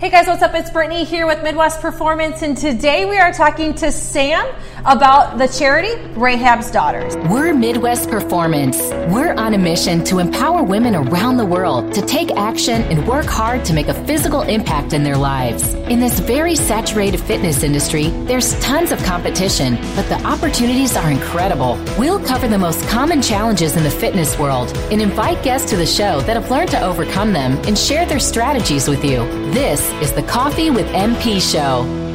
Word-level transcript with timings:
Hey 0.00 0.08
guys, 0.08 0.26
what's 0.26 0.40
up? 0.40 0.54
It's 0.54 0.70
Brittany 0.70 1.04
here 1.04 1.26
with 1.26 1.42
Midwest 1.42 1.82
Performance, 1.82 2.40
and 2.40 2.56
today 2.56 3.04
we 3.04 3.18
are 3.18 3.34
talking 3.34 3.74
to 3.74 3.92
Sam 3.92 4.46
about 4.86 5.38
the 5.38 5.46
charity 5.46 5.94
Rahab's 6.14 6.70
Daughters. 6.70 7.16
We're 7.30 7.52
Midwest 7.52 8.08
Performance. 8.08 8.78
We're 9.12 9.34
on 9.34 9.54
a 9.54 9.58
mission 9.58 10.02
to 10.04 10.18
empower 10.18 10.62
women 10.62 10.94
around 10.94 11.36
the 11.36 11.44
world 11.44 11.92
to 11.94 12.02
take 12.02 12.30
action 12.32 12.82
and 12.82 13.06
work 13.06 13.26
hard 13.26 13.64
to 13.66 13.72
make 13.72 13.88
a 13.88 14.06
physical 14.06 14.42
impact 14.42 14.92
in 14.92 15.02
their 15.02 15.16
lives. 15.16 15.68
In 15.74 16.00
this 16.00 16.20
very 16.20 16.56
saturated 16.56 17.20
fitness 17.20 17.62
industry, 17.62 18.08
there's 18.24 18.58
tons 18.60 18.92
of 18.92 19.02
competition, 19.02 19.76
but 19.94 20.08
the 20.08 20.20
opportunities 20.26 20.96
are 20.96 21.10
incredible. 21.10 21.78
We'll 21.98 22.24
cover 22.24 22.48
the 22.48 22.58
most 22.58 22.86
common 22.88 23.20
challenges 23.20 23.76
in 23.76 23.82
the 23.82 23.90
fitness 23.90 24.38
world 24.38 24.76
and 24.90 25.02
invite 25.02 25.42
guests 25.42 25.68
to 25.70 25.76
the 25.76 25.86
show 25.86 26.20
that 26.22 26.36
have 26.36 26.50
learned 26.50 26.70
to 26.70 26.82
overcome 26.82 27.32
them 27.32 27.52
and 27.66 27.76
share 27.78 28.06
their 28.06 28.20
strategies 28.20 28.88
with 28.88 29.04
you. 29.04 29.18
This 29.52 29.90
is 30.02 30.12
the 30.12 30.22
Coffee 30.22 30.70
with 30.70 30.86
MP 30.88 31.40
show. 31.40 32.09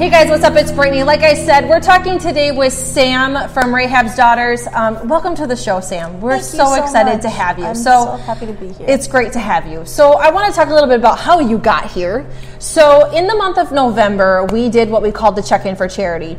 Hey 0.00 0.08
guys, 0.08 0.30
what's 0.30 0.44
up? 0.44 0.56
It's 0.56 0.72
Brittany. 0.72 1.02
Like 1.02 1.20
I 1.20 1.34
said, 1.34 1.68
we're 1.68 1.78
talking 1.78 2.18
today 2.18 2.52
with 2.52 2.72
Sam 2.72 3.50
from 3.50 3.70
Rahab's 3.74 4.16
Daughters. 4.16 4.66
Um, 4.68 5.06
welcome 5.06 5.34
to 5.34 5.46
the 5.46 5.54
show, 5.54 5.80
Sam. 5.80 6.22
We're 6.22 6.40
so, 6.40 6.64
so 6.64 6.82
excited 6.82 7.16
much. 7.16 7.22
to 7.24 7.28
have 7.28 7.58
you. 7.58 7.66
I'm 7.66 7.74
so 7.74 8.12
happy 8.12 8.46
to 8.46 8.54
be 8.54 8.72
here. 8.72 8.86
It's 8.88 9.06
great 9.06 9.34
to 9.34 9.38
have 9.38 9.66
you. 9.66 9.84
So 9.84 10.12
I 10.12 10.30
want 10.30 10.50
to 10.50 10.58
talk 10.58 10.70
a 10.70 10.72
little 10.72 10.88
bit 10.88 10.98
about 10.98 11.18
how 11.18 11.40
you 11.40 11.58
got 11.58 11.90
here. 11.90 12.26
So 12.58 13.10
in 13.10 13.26
the 13.26 13.34
month 13.34 13.58
of 13.58 13.72
November, 13.72 14.46
we 14.46 14.70
did 14.70 14.88
what 14.88 15.02
we 15.02 15.12
called 15.12 15.36
the 15.36 15.42
check-in 15.42 15.76
for 15.76 15.86
charity. 15.86 16.38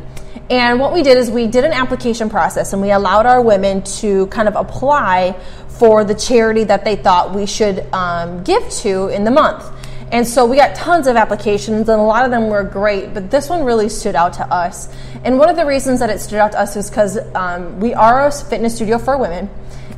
And 0.50 0.80
what 0.80 0.92
we 0.92 1.04
did 1.04 1.16
is 1.16 1.30
we 1.30 1.46
did 1.46 1.64
an 1.64 1.72
application 1.72 2.28
process 2.28 2.72
and 2.72 2.82
we 2.82 2.90
allowed 2.90 3.26
our 3.26 3.40
women 3.40 3.84
to 3.84 4.26
kind 4.26 4.48
of 4.48 4.56
apply 4.56 5.38
for 5.68 6.02
the 6.02 6.16
charity 6.16 6.64
that 6.64 6.84
they 6.84 6.96
thought 6.96 7.32
we 7.32 7.46
should 7.46 7.86
um, 7.94 8.42
give 8.42 8.68
to 8.70 9.06
in 9.06 9.22
the 9.22 9.30
month. 9.30 9.64
And 10.12 10.28
so 10.28 10.44
we 10.44 10.58
got 10.58 10.74
tons 10.74 11.06
of 11.06 11.16
applications, 11.16 11.88
and 11.88 11.98
a 11.98 12.04
lot 12.04 12.26
of 12.26 12.30
them 12.30 12.48
were 12.48 12.62
great, 12.62 13.14
but 13.14 13.30
this 13.30 13.48
one 13.48 13.64
really 13.64 13.88
stood 13.88 14.14
out 14.14 14.34
to 14.34 14.46
us. 14.46 14.94
And 15.24 15.38
one 15.38 15.48
of 15.48 15.56
the 15.56 15.64
reasons 15.64 16.00
that 16.00 16.10
it 16.10 16.20
stood 16.20 16.38
out 16.38 16.52
to 16.52 16.60
us 16.60 16.76
is 16.76 16.90
because 16.90 17.18
um, 17.34 17.80
we 17.80 17.94
are 17.94 18.26
a 18.26 18.30
fitness 18.30 18.76
studio 18.76 18.98
for 18.98 19.16
women, 19.16 19.48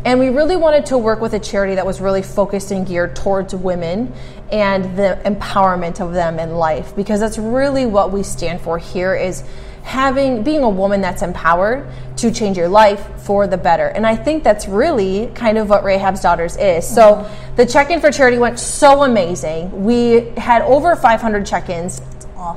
and 0.04 0.20
we 0.20 0.28
really 0.28 0.54
wanted 0.54 0.86
to 0.86 0.98
work 0.98 1.20
with 1.20 1.34
a 1.34 1.40
charity 1.40 1.74
that 1.74 1.84
was 1.84 2.00
really 2.00 2.22
focused 2.22 2.70
and 2.70 2.86
geared 2.86 3.16
towards 3.16 3.56
women 3.56 4.12
and 4.52 4.96
the 4.96 5.20
empowerment 5.24 6.00
of 6.00 6.12
them 6.12 6.38
in 6.38 6.54
life, 6.54 6.94
because 6.94 7.18
that's 7.18 7.38
really 7.38 7.84
what 7.84 8.12
we 8.12 8.22
stand 8.22 8.60
for 8.60 8.78
here 8.78 9.16
is 9.16 9.42
having 9.84 10.42
being 10.42 10.62
a 10.62 10.68
woman 10.68 11.00
that's 11.00 11.22
empowered 11.22 11.86
to 12.16 12.32
change 12.32 12.56
your 12.56 12.68
life 12.68 13.06
for 13.18 13.46
the 13.46 13.56
better. 13.56 13.88
And 13.88 14.06
I 14.06 14.16
think 14.16 14.42
that's 14.42 14.66
really 14.66 15.30
kind 15.34 15.58
of 15.58 15.68
what 15.68 15.84
Rahab's 15.84 16.20
Daughters 16.20 16.56
is. 16.56 16.86
So 16.88 17.16
mm-hmm. 17.16 17.56
the 17.56 17.66
check-in 17.66 18.00
for 18.00 18.10
charity 18.10 18.38
went 18.38 18.58
so 18.58 19.02
amazing. 19.02 19.84
We 19.84 20.30
had 20.36 20.62
over 20.62 20.96
500 20.96 21.46
check-ins 21.46 22.00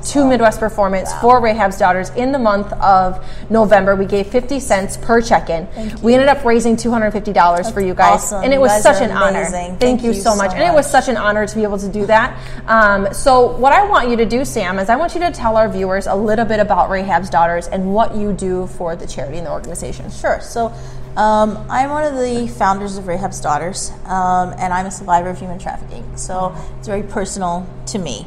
to 0.04 0.24
Midwest 0.28 0.60
Performance 0.60 1.12
for 1.20 1.40
Rahab's 1.40 1.78
Daughters 1.78 2.10
in 2.10 2.32
the 2.32 2.38
month 2.38 2.72
of 2.74 3.24
November. 3.50 3.96
We 3.96 4.06
gave 4.06 4.26
50 4.28 4.60
cents 4.60 4.96
per 4.96 5.20
check-in. 5.20 5.68
We 6.02 6.14
ended 6.14 6.28
up 6.28 6.44
raising 6.44 6.76
$250 6.76 7.72
for 7.72 7.80
you 7.80 7.94
guys. 7.94 8.24
awesome. 8.24 8.44
And 8.44 8.52
it 8.52 8.56
You 8.56 8.60
was 8.60 8.70
guys 8.72 8.82
such 8.82 9.02
an 9.02 9.10
honor. 9.10 9.44
Thank, 9.46 9.80
Thank 9.80 10.02
you 10.02 10.08
you 10.08 10.14
so 10.14 10.30
so 10.30 10.36
much. 10.36 10.52
And 10.52 10.62
it 10.62 10.74
was 10.74 10.90
such 10.90 11.08
an 11.08 11.16
honor 11.16 11.46
to 11.46 11.54
be 11.54 11.62
able 11.62 11.78
to 11.78 11.88
do 11.88 12.06
that. 12.06 12.38
Um, 12.66 13.12
so 13.12 13.56
what 13.56 13.72
I 13.72 13.86
want 13.88 14.08
you 14.10 14.16
to 14.16 14.26
do, 14.26 14.44
Sam, 14.44 14.78
is 14.78 14.88
I 14.88 14.96
want 14.96 15.14
you 15.14 15.20
to 15.20 15.30
tell 15.30 15.56
our 15.56 15.68
viewers 15.68 16.06
a 16.06 16.14
little 16.14 16.44
bit 16.44 16.60
about 16.60 16.90
Rahab's 16.90 17.30
Daughters 17.30 17.68
and 17.68 17.92
what 17.94 18.14
you 18.14 18.32
do 18.32 18.66
for 18.68 18.94
the 18.96 19.06
charity 19.06 19.38
and 19.38 19.46
the 19.46 19.52
organization. 19.52 20.10
Sure. 20.10 20.40
So, 20.40 20.72
um, 21.18 21.66
I'm 21.68 21.90
one 21.90 22.04
of 22.04 22.14
the 22.14 22.46
founders 22.56 22.96
of 22.96 23.06
Rahab's 23.06 23.40
Daughters, 23.40 23.90
um, 24.04 24.54
and 24.58 24.72
I'm 24.72 24.86
a 24.86 24.90
survivor 24.90 25.30
of 25.30 25.38
human 25.38 25.58
trafficking. 25.58 26.16
So, 26.16 26.54
it's 26.78 26.86
very 26.86 27.02
personal 27.02 27.66
to 27.86 27.98
me. 27.98 28.24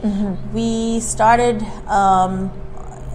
We 0.54 1.00
started 1.00 1.64
um, 1.88 2.52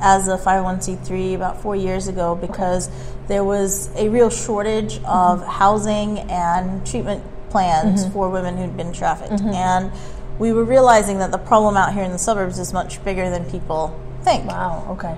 as 0.01 0.29
a 0.29 0.39
501c3 0.39 1.35
about 1.35 1.61
four 1.63 1.77
years 1.77 2.09
ago 2.09 2.35
because 2.35 2.89
there 3.29 3.45
was 3.45 3.91
a 3.97 4.09
real 4.09 4.31
shortage 4.31 5.01
of 5.05 5.45
housing 5.47 6.19
and 6.31 6.87
treatment 6.87 7.23
plans 7.51 8.07
for 8.13 8.29
women 8.31 8.57
who'd 8.57 8.77
been 8.77 8.93
trafficked. 8.93 9.41
And 9.43 9.93
we 10.39 10.53
were 10.53 10.65
realizing 10.65 11.19
that 11.19 11.31
the 11.31 11.39
problem 11.39 11.77
out 11.77 11.93
here 11.95 12.03
in 12.03 12.13
the 12.13 12.19
suburbs 12.19 12.59
is 12.59 12.73
much 12.73 13.03
bigger 13.05 13.29
than 13.31 13.45
people 13.51 13.99
think. 14.23 14.47
Wow. 14.47 14.87
Okay. 14.99 15.17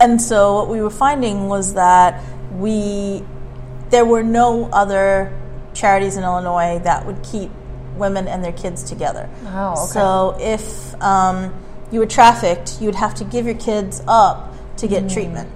And 0.00 0.20
so 0.20 0.54
what 0.56 0.68
we 0.68 0.80
were 0.80 0.90
finding 0.90 1.48
was 1.48 1.74
that 1.74 2.22
we 2.52 3.22
there 3.90 4.04
were 4.04 4.22
no 4.22 4.68
other 4.72 5.32
charities 5.74 6.16
in 6.16 6.24
Illinois 6.24 6.78
that 6.84 7.06
would 7.06 7.22
keep 7.22 7.50
women 7.96 8.28
and 8.28 8.44
their 8.44 8.52
kids 8.52 8.82
together. 8.82 9.28
Wow, 9.44 9.72
okay. 9.72 9.92
So 9.92 10.36
if 10.40 11.00
um, 11.02 11.54
you 11.90 12.00
were 12.00 12.06
trafficked, 12.06 12.80
you'd 12.80 12.94
have 12.94 13.14
to 13.16 13.24
give 13.24 13.46
your 13.46 13.54
kids 13.56 14.02
up 14.06 14.52
to 14.78 14.88
get 14.88 15.08
treatment, 15.08 15.50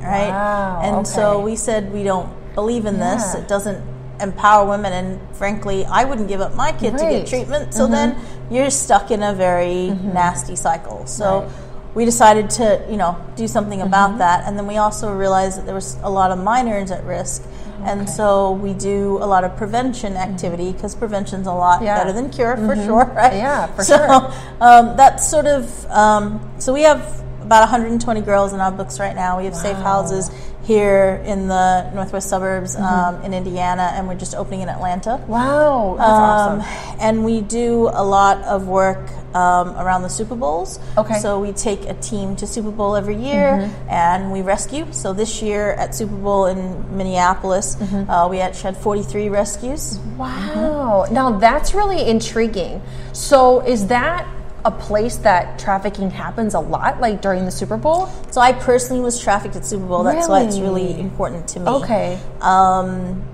right? 0.00 0.28
Mm. 0.28 0.30
Wow, 0.30 0.80
and 0.84 1.06
so 1.06 1.40
we 1.40 1.56
said 1.56 1.92
we 1.92 2.02
don't 2.04 2.28
believe 2.54 2.86
in 2.86 2.98
this. 2.98 3.34
It 3.34 3.48
doesn't 3.48 3.82
empower 4.20 4.68
women, 4.68 4.92
and 4.92 5.36
frankly, 5.36 5.84
I 5.86 6.04
wouldn't 6.04 6.28
give 6.28 6.40
up 6.40 6.54
my 6.54 6.72
kid 6.72 6.92
to 6.98 7.04
get 7.04 7.26
treatment. 7.26 7.74
So 7.74 7.86
then 7.86 8.16
you're 8.50 8.70
stuck 8.70 9.10
in 9.10 9.22
a 9.22 9.32
very 9.34 9.88
nasty 9.90 10.56
cycle. 10.56 11.06
So 11.06 11.24
Mm-hmm. 11.24 11.46
Right. 11.56 11.69
We 11.94 12.04
decided 12.04 12.50
to, 12.50 12.84
you 12.90 12.96
know, 12.96 13.16
do 13.36 13.46
something 13.48 13.80
about 13.82 14.10
Mm-hmm. 14.10 14.18
that, 14.18 14.44
and 14.46 14.56
then 14.58 14.66
we 14.66 14.76
also 14.76 15.12
realized 15.12 15.58
that 15.58 15.66
there 15.66 15.74
was 15.74 15.96
a 16.02 16.10
lot 16.10 16.30
of 16.30 16.38
minors 16.38 16.90
at 16.90 17.04
risk, 17.04 17.42
and 17.84 18.08
so 18.08 18.52
we 18.52 18.74
do 18.74 19.18
a 19.22 19.26
lot 19.26 19.42
of 19.42 19.56
prevention 19.56 20.16
activity 20.16 20.72
because 20.72 20.94
prevention's 20.94 21.46
a 21.46 21.52
lot 21.52 21.76
Mm-hmm. 21.80 21.84
Yeah. 21.86 21.98
Mm-hmm. 21.98 22.06
better 22.08 22.12
than 22.12 22.30
cure 22.30 22.56
for 22.56 22.76
sure, 22.76 23.04
right? 23.16 23.34
Yeah, 23.34 23.66
for 23.74 23.82
so, 23.84 23.96
sure. 23.96 24.32
Um, 24.60 24.96
that's 24.96 25.28
sort 25.30 25.46
of 25.46 25.86
um, 25.90 26.40
so 26.58 26.72
we 26.72 26.82
have 26.82 27.00
about 27.42 27.62
120 27.62 28.20
girls 28.20 28.52
in 28.52 28.60
our 28.60 28.70
books 28.70 29.00
right 29.00 29.16
now. 29.16 29.38
We 29.38 29.46
have 29.46 29.56
safe 29.56 29.76
houses 29.78 30.30
here 30.62 31.22
in 31.24 31.48
the 31.48 31.90
northwest 31.92 32.28
suburbs 32.28 32.76
Mm-hmm. 32.76 32.84
um, 33.16 33.22
in 33.24 33.34
Indiana, 33.34 33.90
and 33.94 34.06
we're 34.06 34.14
just 34.14 34.34
opening 34.34 34.60
in 34.60 34.68
Atlanta. 34.68 35.16
Wow. 35.26 35.96
That's 35.98 36.10
Um, 36.10 36.60
awesome. 36.60 36.96
And 37.00 37.24
we 37.24 37.40
do 37.40 37.88
a 37.92 38.04
lot 38.04 38.38
of 38.44 38.68
work 38.68 39.08
um, 39.34 39.70
around 39.76 40.02
the 40.02 40.08
Super 40.10 40.34
Bowls. 40.34 40.78
Okay. 40.98 41.18
So 41.18 41.40
we 41.40 41.52
take 41.52 41.86
a 41.88 41.94
team 41.94 42.36
to 42.36 42.46
Super 42.46 42.70
Bowl 42.70 42.94
every 42.96 43.16
year 43.16 43.58
Mm-hmm. 43.62 43.88
and 43.90 44.32
we 44.32 44.42
rescue. 44.42 44.86
So 44.92 45.12
this 45.12 45.40
year 45.42 45.72
at 45.72 45.94
Super 45.94 46.14
Bowl 46.16 46.46
in 46.46 46.96
Minneapolis, 46.96 47.76
Mm-hmm. 47.76 48.10
uh, 48.10 48.28
we 48.28 48.40
actually 48.40 48.74
had 48.74 48.76
43 48.76 49.28
rescues. 49.28 49.98
Wow. 50.18 51.06
Now 51.10 51.38
that's 51.38 51.74
really 51.74 52.08
intriguing. 52.08 52.82
So 53.12 53.60
is 53.60 53.86
that 53.88 54.26
a 54.64 54.70
place 54.70 55.16
that 55.16 55.58
trafficking 55.58 56.10
happens 56.10 56.54
a 56.54 56.60
lot, 56.60 57.00
like 57.00 57.22
during 57.22 57.44
the 57.44 57.50
Super 57.50 57.76
Bowl? 57.76 58.08
So 58.30 58.40
I 58.40 58.52
personally 58.52 59.02
was 59.02 59.18
trafficked 59.20 59.56
at 59.56 59.64
Super 59.64 59.86
Bowl. 59.86 60.02
That's 60.04 60.28
why 60.28 60.42
it's 60.42 60.58
Really? 60.58 60.84
really 60.88 61.00
important 61.00 61.48
to 61.48 61.60
me. 61.60 61.68
Okay. 61.68 62.18
Um, 62.40 63.24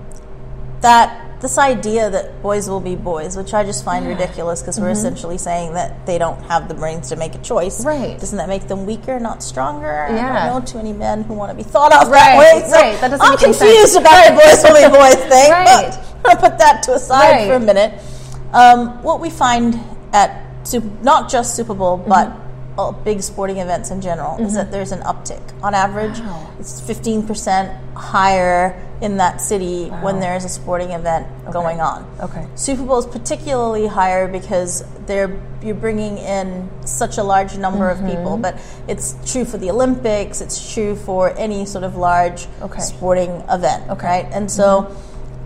that 0.81 1.23
this 1.41 1.57
idea 1.57 2.09
that 2.09 2.41
boys 2.41 2.67
will 2.69 2.79
be 2.79 2.95
boys, 2.95 3.37
which 3.37 3.53
I 3.53 3.63
just 3.63 3.85
find 3.85 4.07
ridiculous 4.07 4.61
because 4.61 4.79
we're 4.79 4.89
essentially 4.89 5.37
saying 5.37 5.73
that 5.73 6.05
they 6.07 6.17
don't 6.17 6.41
have 6.43 6.67
the 6.67 6.73
brains 6.73 7.09
to 7.09 7.15
make 7.15 7.35
a 7.35 7.39
choice. 7.39 7.79
Mm-hmm. 7.83 7.87
Right. 7.87 8.19
Doesn't 8.19 8.37
that 8.37 8.47
make 8.49 8.67
them 8.67 8.85
weaker, 8.87 9.19
not 9.19 9.43
stronger? 9.43 10.07
Yeah. 10.09 10.33
I 10.43 10.45
don't 10.47 10.59
know 10.61 10.65
too 10.65 10.77
many 10.77 10.93
men 10.93 11.23
who 11.23 11.33
want 11.35 11.51
to 11.51 11.55
be 11.55 11.61
thought 11.69 11.93
of 11.93 12.09
Right, 12.11 12.19
that 12.19 12.37
way. 12.39 12.61
So 12.69 12.71
right. 12.75 13.01
That 13.01 13.09
doesn't 13.09 13.25
I'm 13.25 13.37
confused 13.37 13.93
sense. 13.93 13.95
about 13.95 14.29
the 14.29 14.33
boys 14.33 14.63
will 14.63 14.89
be 14.89 14.97
boys 14.97 15.15
thing. 15.29 15.51
Right. 15.51 16.03
But 16.23 16.31
I'm 16.31 16.37
put 16.49 16.57
that 16.57 16.81
to 16.83 16.93
a 16.95 16.99
side 16.99 17.31
Right. 17.31 17.47
for 17.47 17.53
a 17.53 17.59
minute. 17.59 18.01
Um, 18.51 19.03
what 19.03 19.19
we 19.19 19.29
find 19.29 19.79
at 20.13 20.46
Not 21.03 21.29
just 21.29 21.55
Super 21.55 21.73
Bowl, 21.73 21.97
Mm-hmm. 21.99 22.09
but 22.09 22.31
uh, 22.77 22.91
big 22.91 23.21
sporting 23.23 23.57
events 23.57 23.89
in 23.89 24.01
general, 24.01 24.37
is 24.39 24.53
that 24.53 24.71
there's 24.71 24.91
an 24.91 24.99
uptick. 25.01 25.41
On 25.63 25.73
average, 25.73 26.19
Wow. 26.19 26.47
it's 26.59 26.79
15% 26.79 27.73
higher 27.95 28.79
in 29.01 29.17
that 29.17 29.41
city 29.41 29.89
when 30.01 30.19
there 30.19 30.35
is 30.35 30.45
a 30.45 30.49
sporting 30.49 30.91
event 30.91 31.25
going 31.51 31.81
on. 31.81 32.05
Okay. 32.21 32.45
Super 32.55 32.83
Bowl 32.83 32.99
is 32.99 33.05
particularly 33.07 33.87
higher 33.87 34.27
because 34.27 34.83
they're 35.07 35.31
you're 35.63 35.73
bringing 35.75 36.19
in 36.19 36.69
such 36.85 37.17
a 37.17 37.23
large 37.23 37.57
number 37.57 37.89
Mm-hmm. 37.91 38.05
of 38.05 38.11
people, 38.11 38.37
but 38.37 38.59
it's 38.87 39.15
true 39.31 39.43
for 39.45 39.57
the 39.57 39.71
Olympics. 39.71 40.39
It's 40.41 40.73
true 40.73 40.95
for 40.95 41.35
any 41.37 41.65
sort 41.65 41.83
of 41.83 41.95
large 41.95 42.47
Okay. 42.61 42.79
sporting 42.81 43.31
event, 43.49 43.89
Okay. 43.89 44.07
right? 44.07 44.27
And 44.31 44.51
so. 44.51 44.95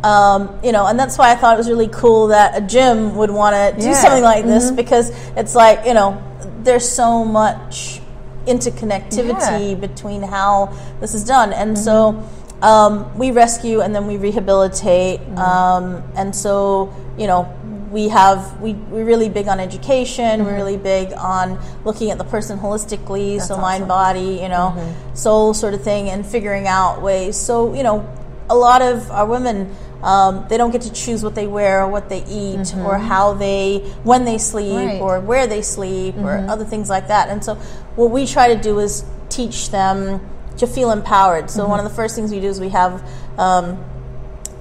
Um, 0.04 0.60
you 0.64 0.72
know, 0.72 0.88
and 0.88 0.98
that's 1.00 1.18
why 1.18 1.32
I 1.32 1.36
thought 1.36 1.54
it 1.54 1.58
was 1.58 1.70
really 1.70 1.88
cool 1.90 2.28
that 2.28 2.58
a 2.58 2.62
gym 2.62 3.16
would 3.18 3.30
want 3.30 3.54
to 3.56 3.80
do 3.82 3.88
Yeah. 3.90 3.94
something 4.02 4.24
like 4.24 4.46
this 4.46 4.72
because 4.72 5.12
it's 5.38 5.54
like 5.54 5.86
you 5.86 5.94
know, 5.94 6.18
there's 6.64 6.88
so 6.90 7.24
much 7.24 8.02
interconnectivity 8.48 9.70
Yeah. 9.70 9.76
between 9.76 10.24
how 10.24 10.70
this 11.00 11.14
is 11.14 11.24
done, 11.24 11.54
and 11.54 11.78
so 11.78 12.24
um, 12.62 13.16
we 13.18 13.32
rescue 13.32 13.82
and 13.82 13.94
then 13.96 14.08
we 14.08 14.18
rehabilitate, 14.18 15.20
um, 15.38 16.04
and 16.16 16.36
so 16.36 16.90
you 17.18 17.28
know 17.28 17.48
we 17.92 18.08
have 18.08 18.60
we 18.62 18.74
we're 18.74 19.04
really 19.06 19.30
big 19.30 19.48
on 19.48 19.60
education. 19.60 20.46
We're 20.46 20.56
really 20.56 20.78
big 20.78 21.12
on 21.14 21.60
looking 21.84 22.10
at 22.12 22.18
the 22.18 22.24
person 22.24 22.58
holistically, 22.58 23.42
so 23.42 23.58
mind, 23.58 23.84
awesome. 23.84 23.88
body, 23.88 24.40
you 24.42 24.48
know, 24.50 24.74
soul 25.14 25.54
sort 25.54 25.74
of 25.74 25.84
thing, 25.84 26.10
and 26.10 26.26
figuring 26.26 26.68
out 26.68 27.02
ways. 27.02 27.36
So 27.38 27.74
you 27.74 27.84
know, 27.84 28.08
a 28.50 28.56
lot 28.56 28.82
of 28.82 29.12
our 29.12 29.26
women 29.26 29.76
um, 30.04 30.46
they 30.50 30.58
don't 30.58 30.72
get 30.72 30.82
to 30.84 30.94
choose 30.94 31.24
what 31.24 31.36
they 31.36 31.48
wear 31.48 31.84
or 31.84 31.88
what 31.90 32.10
they 32.10 32.24
eat 32.26 32.74
or 32.78 32.98
how 32.98 33.34
they 33.34 33.80
when 34.04 34.26
they 34.26 34.38
sleep 34.38 34.72
Mm-hmm. 34.74 34.88
Right. 34.88 35.02
or 35.02 35.20
where 35.20 35.48
they 35.48 35.62
sleep 35.62 36.16
or 36.18 36.38
other 36.50 36.66
things 36.66 36.90
like 36.90 37.08
that. 37.10 37.30
And 37.30 37.44
so 37.44 37.56
what 37.96 38.12
we 38.12 38.26
try 38.26 38.54
to 38.56 38.62
do 38.62 38.80
is 38.80 39.04
teach 39.30 39.70
them 39.70 40.20
to 40.58 40.68
feel 40.68 40.92
empowered. 40.92 41.50
So 41.50 41.62
Mm-hmm. 41.62 41.70
one 41.72 41.80
of 41.80 41.86
the 41.90 41.96
first 41.96 42.16
things 42.16 42.32
we 42.32 42.40
do 42.40 42.48
is 42.48 42.60
we 42.60 42.70
have 42.70 43.04
um, 43.40 43.84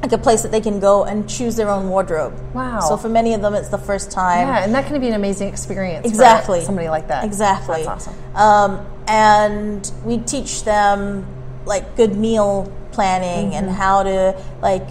like 0.03 0.13
a 0.13 0.19
place 0.19 0.43
that 0.43 0.51
they 0.53 0.61
can 0.63 0.81
go 0.81 1.05
and 1.05 1.29
choose 1.29 1.57
their 1.57 1.69
own 1.69 1.89
wardrobe. 1.91 2.33
Wow. 2.55 2.81
So 2.81 2.97
for 2.97 3.09
many 3.09 3.35
of 3.35 3.43
them, 3.43 3.55
it's 3.55 3.69
the 3.69 3.79
first 3.79 4.11
time. 4.11 4.49
Yeah, 4.49 4.65
and 4.65 4.75
that 4.75 4.87
can 4.87 4.99
be 5.01 5.09
an 5.09 5.15
amazing 5.15 5.49
experience. 5.49 6.07
Exactly. 6.07 6.61
For 6.61 6.67
somebody 6.67 6.89
like 6.89 7.09
that. 7.09 7.25
Exactly. 7.25 7.85
That's 7.85 8.09
awesome. 8.09 8.37
Um, 8.37 8.87
and 9.07 9.91
we 10.05 10.19
teach 10.19 10.65
them 10.65 11.27
like 11.67 11.97
good 11.97 12.17
meal 12.17 12.73
planning 12.93 13.51
Mm-hmm. 13.53 13.65
and 13.69 13.71
how 13.71 14.03
to 14.05 14.43
like 14.63 14.87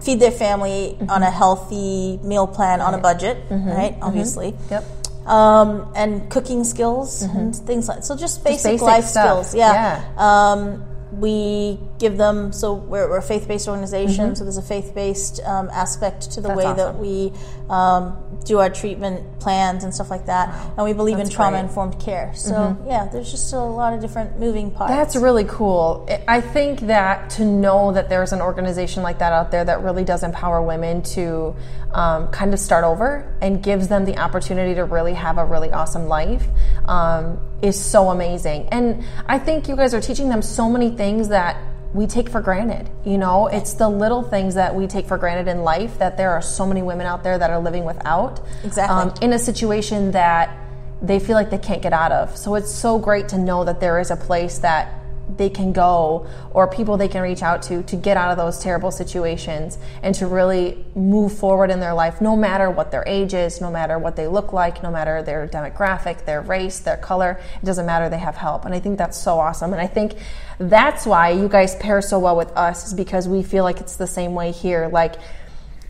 feed 0.00 0.20
their 0.20 0.30
family 0.30 0.96
on 1.08 1.22
a 1.22 1.30
healthy 1.30 2.18
meal 2.22 2.46
plan 2.46 2.80
on 2.80 2.94
a 2.94 2.98
budget, 2.98 3.36
right? 3.50 3.96
Obviously. 4.02 4.52
Mm-hmm. 4.52 4.74
Yep. 4.74 4.84
Um, 5.26 5.92
and 5.94 6.30
cooking 6.30 6.64
skills 6.64 7.22
and 7.22 7.54
things 7.54 7.88
like 7.88 8.02
so 8.02 8.16
just 8.16 8.42
basic, 8.42 8.72
basic 8.72 8.82
life 8.82 9.04
stuff. 9.04 9.46
skills. 9.46 9.54
Yeah. 9.54 10.02
Um, 10.16 10.82
we 11.12 11.78
give 11.98 12.16
them 12.16 12.52
so 12.52 12.72
we're, 12.74 13.08
we're 13.08 13.18
a 13.18 13.22
faith-based 13.22 13.66
organization 13.68 14.36
so 14.36 14.44
there's 14.44 14.56
a 14.58 14.62
faith-based 14.62 15.40
um, 15.44 15.68
aspect 15.70 16.30
to 16.32 16.40
the 16.40 16.50
Mm-hmm. 16.50 16.58
That's 16.58 16.78
way 16.78 16.84
that 16.84 16.98
we 16.98 17.32
um, 17.68 18.16
do 18.44 18.58
our 18.58 18.70
treatment 18.70 19.40
plans 19.40 19.84
and 19.84 19.94
stuff 19.94 20.10
like 20.10 20.26
that 20.26 20.54
and 20.76 20.84
we 20.84 20.92
believe 20.92 21.16
That's 21.16 21.30
in 21.30 21.34
trauma 21.34 21.50
great. 21.52 21.58
Mm-hmm. 21.60 21.68
informed 21.68 22.00
care 22.00 22.32
so 22.34 22.76
yeah 22.86 23.08
there's 23.12 23.30
just 23.30 23.52
a 23.52 23.58
lot 23.60 23.92
of 23.92 24.00
different 24.00 24.38
moving 24.38 24.70
parts 24.70 24.90
That's 24.92 25.16
really 25.16 25.44
cool. 25.44 26.06
I- 26.08 26.24
I 26.36 26.40
think 26.40 26.80
that 26.80 27.30
to 27.30 27.44
know 27.44 27.92
that 27.92 28.08
there's 28.08 28.32
an 28.32 28.40
organization 28.40 29.02
like 29.02 29.18
that 29.18 29.32
out 29.32 29.50
there 29.50 29.64
that 29.64 29.82
really 29.82 30.04
does 30.04 30.22
empower 30.22 30.62
women 30.62 31.02
to 31.02 31.54
um, 31.92 32.28
kind 32.28 32.54
of 32.54 32.60
start 32.60 32.84
over 32.84 33.36
and 33.42 33.62
gives 33.62 33.88
them 33.88 34.04
the 34.04 34.16
opportunity 34.18 34.74
to 34.74 34.84
really 34.84 35.14
have 35.14 35.38
a 35.38 35.44
really 35.44 35.70
awesome 35.72 36.06
life 36.06 36.46
um, 36.86 37.40
is 37.62 37.82
so 37.82 38.10
amazing. 38.10 38.68
And 38.68 39.04
I 39.26 39.38
think 39.38 39.68
you 39.68 39.76
guys 39.76 39.94
are 39.94 40.00
teaching 40.00 40.28
them 40.28 40.42
so 40.42 40.68
many 40.68 40.90
things 40.90 41.28
that 41.28 41.56
we 41.92 42.06
take 42.06 42.28
for 42.28 42.40
granted. 42.40 42.88
You 43.04 43.18
know, 43.18 43.48
it's 43.48 43.74
the 43.74 43.88
little 43.88 44.22
things 44.22 44.54
that 44.54 44.74
we 44.74 44.86
take 44.86 45.06
for 45.06 45.18
granted 45.18 45.50
in 45.50 45.62
life 45.62 45.98
that 45.98 46.16
there 46.16 46.30
are 46.30 46.42
so 46.42 46.64
many 46.64 46.82
women 46.82 47.06
out 47.06 47.24
there 47.24 47.36
that 47.38 47.50
are 47.50 47.58
living 47.58 47.84
without. 47.84 48.40
Exactly. 48.64 48.96
Um, 48.96 49.14
in 49.20 49.32
a 49.32 49.38
situation 49.38 50.12
that 50.12 50.56
they 51.02 51.18
feel 51.18 51.34
like 51.34 51.50
they 51.50 51.58
can't 51.58 51.82
get 51.82 51.92
out 51.92 52.12
of. 52.12 52.36
So 52.36 52.54
it's 52.54 52.70
so 52.70 52.98
great 52.98 53.28
to 53.30 53.38
know 53.38 53.64
that 53.64 53.80
there 53.80 53.98
is 53.98 54.10
a 54.10 54.16
place 54.16 54.58
that 54.58 54.99
they 55.40 55.48
can 55.48 55.72
go 55.72 56.26
or 56.52 56.68
people 56.68 56.98
they 56.98 57.08
can 57.08 57.22
reach 57.22 57.42
out 57.42 57.62
to 57.62 57.82
to 57.84 57.96
get 57.96 58.18
out 58.18 58.30
of 58.30 58.36
those 58.36 58.58
terrible 58.58 58.90
situations 58.90 59.78
and 60.02 60.14
to 60.14 60.26
really 60.26 60.84
move 60.94 61.32
forward 61.32 61.70
in 61.70 61.80
their 61.80 61.94
life 61.94 62.20
no 62.20 62.36
matter 62.36 62.70
what 62.70 62.90
their 62.90 63.02
age 63.06 63.32
is, 63.32 63.58
no 63.58 63.70
matter 63.70 63.98
what 63.98 64.16
they 64.16 64.26
look 64.26 64.52
like, 64.52 64.82
no 64.82 64.90
matter 64.90 65.22
their 65.22 65.48
demographic, 65.48 66.26
their 66.26 66.42
race, 66.42 66.80
their 66.80 66.98
color, 66.98 67.40
it 67.62 67.64
doesn't 67.64 67.86
matter, 67.86 68.10
they 68.10 68.18
have 68.18 68.36
help. 68.36 68.66
And 68.66 68.74
I 68.74 68.80
think 68.80 68.98
that's 68.98 69.16
so 69.16 69.38
awesome. 69.38 69.72
And 69.72 69.80
I 69.80 69.86
think 69.86 70.14
that's 70.58 71.06
why 71.06 71.30
you 71.30 71.48
guys 71.48 71.74
pair 71.76 72.02
so 72.02 72.18
well 72.18 72.36
with 72.36 72.54
us 72.56 72.88
is 72.88 72.94
because 72.94 73.26
we 73.26 73.42
feel 73.42 73.64
like 73.64 73.80
it's 73.80 73.96
the 73.96 74.06
same 74.06 74.34
way 74.34 74.52
here. 74.52 74.88
Like 74.92 75.14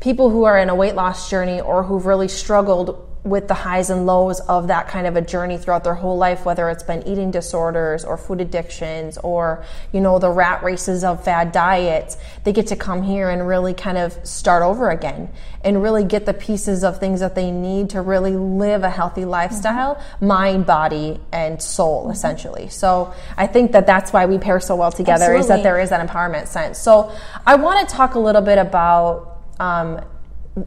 people 0.00 0.30
who 0.30 0.44
are 0.44 0.58
in 0.58 0.68
a 0.68 0.76
weight 0.76 0.94
loss 0.94 1.28
journey 1.28 1.60
or 1.60 1.82
who've 1.82 2.06
really 2.06 2.28
struggled 2.28 3.09
with 3.22 3.48
the 3.48 3.54
highs 3.54 3.90
and 3.90 4.06
lows 4.06 4.40
of 4.40 4.68
that 4.68 4.88
kind 4.88 5.06
of 5.06 5.14
a 5.14 5.20
journey 5.20 5.58
throughout 5.58 5.84
their 5.84 5.94
whole 5.94 6.16
life 6.16 6.46
whether 6.46 6.70
it's 6.70 6.82
been 6.82 7.06
eating 7.06 7.30
disorders 7.30 8.02
or 8.02 8.16
food 8.16 8.40
addictions 8.40 9.18
or 9.18 9.62
you 9.92 10.00
know 10.00 10.18
the 10.18 10.30
rat 10.30 10.62
races 10.62 11.04
of 11.04 11.22
fad 11.22 11.52
diets 11.52 12.16
they 12.44 12.52
get 12.52 12.66
to 12.66 12.76
come 12.76 13.02
here 13.02 13.28
and 13.28 13.46
really 13.46 13.74
kind 13.74 13.98
of 13.98 14.14
start 14.26 14.62
over 14.62 14.90
again 14.90 15.28
and 15.62 15.82
really 15.82 16.02
get 16.02 16.24
the 16.24 16.32
pieces 16.32 16.82
of 16.82 16.98
things 16.98 17.20
that 17.20 17.34
they 17.34 17.50
need 17.50 17.90
to 17.90 18.00
really 18.00 18.36
live 18.36 18.82
a 18.82 18.90
healthy 18.90 19.26
lifestyle 19.26 20.02
mind 20.22 20.64
body 20.64 21.20
and 21.30 21.60
soul 21.60 22.10
essentially. 22.10 22.68
So 22.68 23.12
i 23.36 23.46
think 23.46 23.72
that 23.72 23.86
that's 23.86 24.12
why 24.12 24.24
we 24.24 24.38
pair 24.38 24.60
so 24.60 24.76
well 24.76 24.92
together 24.92 25.34
is 25.34 25.48
that 25.48 25.62
there 25.62 25.78
is 25.78 25.90
that 25.90 26.06
empowerment 26.06 26.46
sense. 26.46 26.78
So 26.78 27.12
i 27.46 27.54
want 27.54 27.86
to 27.86 27.94
talk 27.94 28.14
a 28.14 28.18
little 28.18 28.42
bit 28.42 28.56
about 28.56 29.36
um, 29.60 30.00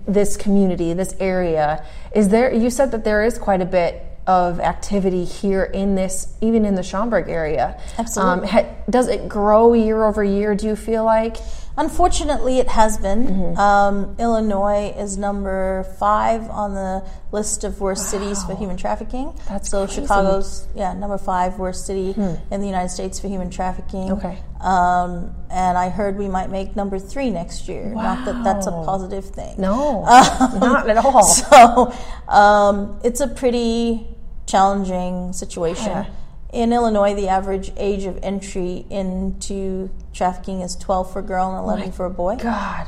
this 0.07 0.37
community, 0.37 0.93
this 0.93 1.15
area, 1.19 1.85
is 2.15 2.29
there? 2.29 2.53
You 2.53 2.69
said 2.69 2.91
that 2.91 3.03
there 3.03 3.23
is 3.23 3.37
quite 3.37 3.61
a 3.61 3.65
bit 3.65 4.03
of 4.25 4.59
activity 4.59 5.25
here 5.25 5.63
in 5.63 5.95
this, 5.95 6.33
even 6.41 6.65
in 6.65 6.75
the 6.75 6.83
Schaumburg 6.83 7.27
area. 7.27 7.79
Absolutely. 7.97 8.33
Um, 8.33 8.47
ha, 8.47 8.65
does 8.89 9.07
it 9.07 9.27
grow 9.27 9.73
year 9.73 10.05
over 10.05 10.23
year? 10.23 10.55
Do 10.55 10.67
you 10.67 10.75
feel 10.75 11.03
like? 11.03 11.37
Unfortunately, 11.75 12.59
it 12.59 12.67
has 12.67 12.97
been. 12.97 13.27
Mm-hmm. 13.27 13.59
Um, 13.59 14.15
Illinois 14.19 14.93
is 14.95 15.17
number 15.17 15.83
five 15.97 16.47
on 16.49 16.75
the 16.75 17.03
list 17.31 17.63
of 17.63 17.81
worst 17.81 18.11
cities 18.11 18.43
for 18.43 18.55
human 18.55 18.77
trafficking. 18.77 19.33
That's 19.49 19.69
so 19.71 19.85
crazy. 19.85 20.01
Hmm. 20.01 20.07
Chicago's 20.07 20.67
yeah 20.75 20.93
number 20.93 21.17
five 21.17 21.57
worst 21.57 21.87
city 21.87 22.11
in 22.11 22.61
the 22.61 22.67
United 22.67 22.89
States 22.89 23.19
for 23.19 23.27
human 23.27 23.49
trafficking. 23.49 24.11
Okay. 24.11 24.37
Um, 24.61 25.35
and 25.49 25.77
I 25.77 25.89
heard 25.89 26.17
we 26.17 26.27
might 26.27 26.49
make 26.49 26.75
number 26.75 26.99
three 26.99 27.31
next 27.31 27.67
year. 27.67 27.93
Not 27.93 28.23
that 28.25 28.43
that's 28.43 28.67
a 28.67 28.71
positive 28.71 29.25
thing. 29.25 29.55
No, 29.59 30.03
not 30.03 30.89
at 30.89 30.97
all. 30.97 31.23
So 31.33 31.93
um, 32.27 32.99
it's 33.03 33.19
a 33.19 33.27
pretty 33.27 34.07
challenging 34.45 35.33
situation. 35.33 35.87
Yeah. 35.87 36.05
In 36.53 36.71
Illinois, 36.71 37.15
the 37.15 37.27
average 37.29 37.71
age 37.77 38.03
of 38.05 38.19
entry 38.21 38.85
into 38.91 39.89
trafficking 40.13 40.61
is 40.61 40.75
12 40.75 41.11
for 41.11 41.19
a 41.19 41.23
girl 41.23 41.49
and 41.49 41.57
11 41.63 41.91
for 41.93 42.05
a 42.05 42.11
boy. 42.11 42.35
God, 42.35 42.87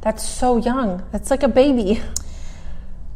that's 0.00 0.28
so 0.28 0.56
young. 0.56 1.04
That's 1.12 1.30
like 1.30 1.44
a 1.44 1.48
baby. 1.48 2.02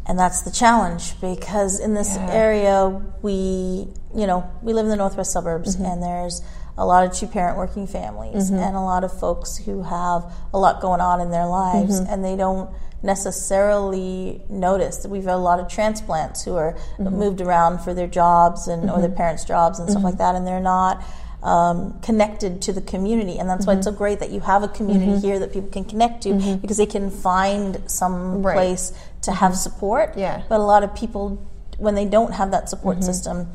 And 0.07 0.19
that's 0.19 0.43
the 0.43 0.51
challenge 0.53 1.21
because 1.21 1.81
in 1.81 1.95
this 1.95 2.17
Yeah. 2.17 2.31
area, 2.31 3.03
we, 3.23 3.89
you 4.15 4.27
know, 4.27 4.49
we 4.63 4.73
live 4.73 4.85
in 4.87 4.91
the 4.91 4.97
northwest 4.97 5.33
suburbs 5.33 5.75
Mm-hmm. 5.77 5.85
and 5.85 6.03
there's 6.03 6.41
a 6.79 6.87
lot 6.87 7.05
of 7.05 7.13
two 7.13 7.27
parent 7.27 7.59
working 7.59 7.87
families 7.89 8.51
and 8.51 8.77
a 8.77 8.81
lot 8.81 9.03
of 9.05 9.13
folks 9.13 9.57
who 9.57 9.83
have 9.83 10.33
a 10.55 10.59
lot 10.59 10.81
going 10.81 11.01
on 11.01 11.21
in 11.21 11.31
their 11.33 11.47
lives 11.47 12.01
Mm-hmm. 12.01 12.13
and 12.13 12.25
they 12.25 12.37
don't 12.37 12.71
necessarily 13.03 14.43
notice 14.49 14.99
that 14.99 15.09
we've 15.11 15.25
had 15.25 15.35
a 15.35 15.37
lot 15.37 15.61
of 15.61 15.69
transplants 15.69 16.45
who 16.45 16.57
are 16.57 16.73
Mm-hmm. 16.99 17.17
moved 17.17 17.41
around 17.41 17.79
for 17.81 17.95
their 17.95 18.07
jobs 18.09 18.67
and 18.69 18.91
or 18.91 19.01
their 19.01 19.11
parents' 19.11 19.45
jobs 19.45 19.79
and 19.79 19.89
stuff 19.89 19.99
Mm-hmm. 19.99 20.07
like 20.07 20.19
that 20.19 20.35
and 20.35 20.47
they're 20.47 20.61
not 20.61 21.03
um, 21.43 21.99
connected 22.01 22.61
to 22.63 22.73
the 22.73 22.81
community 22.81 23.39
and 23.39 23.49
that's 23.49 23.67
why 23.67 23.75
it's 23.75 23.87
Mm-hmm. 23.87 23.95
so 23.95 23.99
great 23.99 24.19
that 24.21 24.31
you 24.31 24.41
have 24.41 24.63
a 24.65 24.69
community 24.69 25.19
here 25.21 25.39
that 25.39 25.53
people 25.53 25.71
can 25.71 25.85
connect 25.85 26.23
to 26.25 26.57
because 26.61 26.77
they 26.77 26.87
can 26.87 27.11
find 27.11 27.79
some 27.87 28.43
Right. 28.43 28.55
place 28.57 28.93
to 29.23 29.33
have 29.33 29.57
support 29.57 30.17
Yeah. 30.17 30.39
Mm-hmm. 30.39 30.49
but 30.49 30.59
a 30.61 30.65
lot 30.75 30.83
of 30.83 30.95
people, 30.95 31.25
when 31.79 31.95
they 31.95 32.05
don't 32.05 32.33
have 32.35 32.51
that 32.51 32.69
support 32.69 33.05
system, 33.05 33.47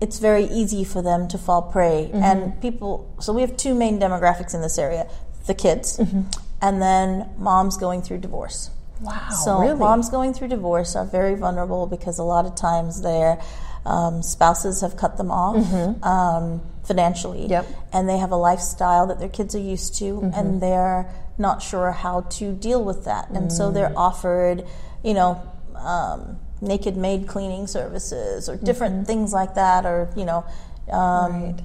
it's 0.00 0.18
very 0.18 0.44
easy 0.44 0.84
for 0.84 1.00
them 1.02 1.28
to 1.28 1.36
fall 1.38 1.62
prey. 1.62 2.08
Mm-hmm. 2.12 2.22
And 2.22 2.60
people, 2.62 2.90
so 3.20 3.32
we 3.32 3.40
have 3.42 3.56
two 3.56 3.74
main 3.74 3.98
demographics 3.98 4.54
in 4.54 4.60
this 4.62 4.78
area 4.78 5.06
the 5.46 5.54
kids, 5.54 5.96
Mm-hmm. 5.98 6.22
and 6.60 6.80
then 6.82 7.28
moms 7.38 7.76
going 7.78 8.02
through 8.02 8.18
divorce. 8.18 8.70
Wow, 9.00 9.28
So 9.30 9.58
really? 9.60 9.78
moms 9.78 10.08
going 10.10 10.34
through 10.34 10.48
divorce 10.48 10.94
are 10.96 11.04
very 11.06 11.34
vulnerable 11.34 11.86
because 11.86 12.18
a 12.18 12.22
lot 12.22 12.44
of 12.46 12.54
times 12.54 13.00
their 13.02 13.40
um, 13.86 14.22
spouses 14.22 14.82
have 14.82 14.96
cut 14.96 15.16
them 15.16 15.30
off 15.30 15.56
um, 16.04 16.60
financially, 16.84 17.40
Mm-hmm. 17.44 17.50
Yep. 17.52 17.64
Mm-hmm. 17.66 17.96
and 17.96 18.08
they 18.08 18.18
have 18.18 18.30
a 18.30 18.36
lifestyle 18.36 19.06
that 19.06 19.18
their 19.18 19.28
kids 19.30 19.54
are 19.54 19.58
used 19.60 19.94
to, 19.98 20.30
and 20.34 20.60
they're 20.60 21.08
not 21.38 21.62
sure 21.62 21.90
how 21.92 22.20
to 22.22 22.52
deal 22.52 22.84
with 22.84 23.04
that, 23.06 23.30
and 23.30 23.50
so 23.50 23.70
Mm. 23.70 23.74
they're 23.74 23.92
offered, 23.98 24.64
you 25.02 25.14
know. 25.14 25.40
Um, 25.76 26.38
naked 26.62 26.94
maid 26.94 27.26
cleaning 27.26 27.66
services 27.66 28.46
or 28.50 28.54
different 28.58 29.06
things 29.06 29.32
like 29.32 29.54
that 29.54 29.86
or 29.86 30.10
you 30.14 30.26
know 30.26 30.44
um, 30.92 31.32
Mm-hmm. 31.32 31.42
Right. 31.44 31.60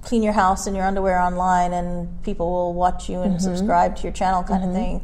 clean 0.00 0.22
your 0.22 0.32
house 0.32 0.66
in 0.66 0.74
your 0.74 0.86
underwear 0.86 1.18
online 1.20 1.74
and 1.74 2.22
people 2.22 2.48
will 2.50 2.72
watch 2.72 3.10
you 3.10 3.20
and 3.20 3.34
Mm-hmm. 3.34 3.42
subscribe 3.44 3.96
to 3.96 4.04
your 4.04 4.12
channel 4.12 4.42
kind 4.44 4.64
of 4.64 4.72
thing 4.72 5.02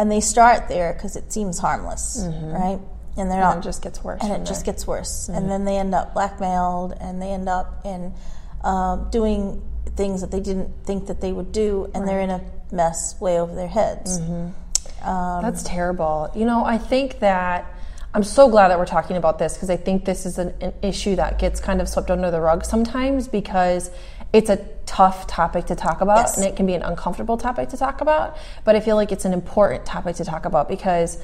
and 0.00 0.10
they 0.10 0.20
start 0.20 0.66
there 0.68 0.92
because 0.94 1.14
it 1.14 1.30
seems 1.30 1.58
harmless 1.58 2.24
right 2.24 2.80
and 3.16 3.30
they're 3.30 3.30
Mm-hmm. 3.30 3.30
And 3.30 3.40
not 3.40 3.58
it 3.58 3.64
just 3.64 3.82
gets 3.82 4.02
worse 4.02 4.20
and 4.22 4.32
it 4.32 4.46
just 4.46 4.64
gets 4.64 4.86
worse 4.86 5.28
and 5.28 5.50
then 5.50 5.64
they 5.66 5.76
end 5.76 5.94
up 5.94 6.14
blackmailed 6.14 6.94
and 7.00 7.20
they 7.22 7.30
end 7.38 7.48
up 7.48 7.68
in 7.84 8.14
um, 8.64 9.08
doing 9.10 9.62
things 9.96 10.20
that 10.22 10.30
they 10.30 10.40
didn't 10.40 10.70
think 10.84 11.06
that 11.08 11.20
they 11.20 11.32
would 11.32 11.52
do 11.52 11.90
and 11.94 12.08
they're 12.08 12.20
in 12.20 12.30
a 12.30 12.40
mess 12.72 13.20
way 13.20 13.38
over 13.38 13.54
their 13.54 13.68
heads 13.68 14.18
Mm-hmm. 14.18 14.48
That's 15.42 15.62
terrible. 15.62 16.30
You 16.34 16.44
know, 16.44 16.64
I 16.64 16.78
think 16.78 17.20
that 17.20 17.64
I'm 18.12 18.24
so 18.24 18.48
glad 18.48 18.68
that 18.68 18.78
we're 18.78 18.86
talking 18.86 19.16
about 19.16 19.38
this 19.38 19.54
because 19.54 19.70
I 19.70 19.76
think 19.76 20.04
this 20.04 20.26
is 20.26 20.36
an, 20.38 20.52
an 20.60 20.74
issue 20.82 21.16
that 21.16 21.38
gets 21.38 21.60
kind 21.60 21.80
of 21.80 21.88
swept 21.88 22.10
under 22.10 22.30
the 22.30 22.40
rug 22.40 22.64
sometimes 22.64 23.28
because 23.28 23.90
it's 24.32 24.50
a 24.50 24.56
tough 24.86 25.26
topic 25.26 25.66
to 25.66 25.74
talk 25.74 26.00
about 26.00 26.18
Yes. 26.18 26.36
and 26.36 26.46
it 26.46 26.56
can 26.56 26.66
be 26.66 26.74
an 26.74 26.82
uncomfortable 26.82 27.36
topic 27.36 27.68
to 27.70 27.76
talk 27.76 28.00
about. 28.00 28.36
But 28.64 28.76
I 28.76 28.80
feel 28.80 28.96
like 28.96 29.12
it's 29.12 29.24
an 29.24 29.32
important 29.32 29.84
topic 29.86 30.16
to 30.16 30.24
talk 30.24 30.44
about 30.44 30.68
because 30.68 31.18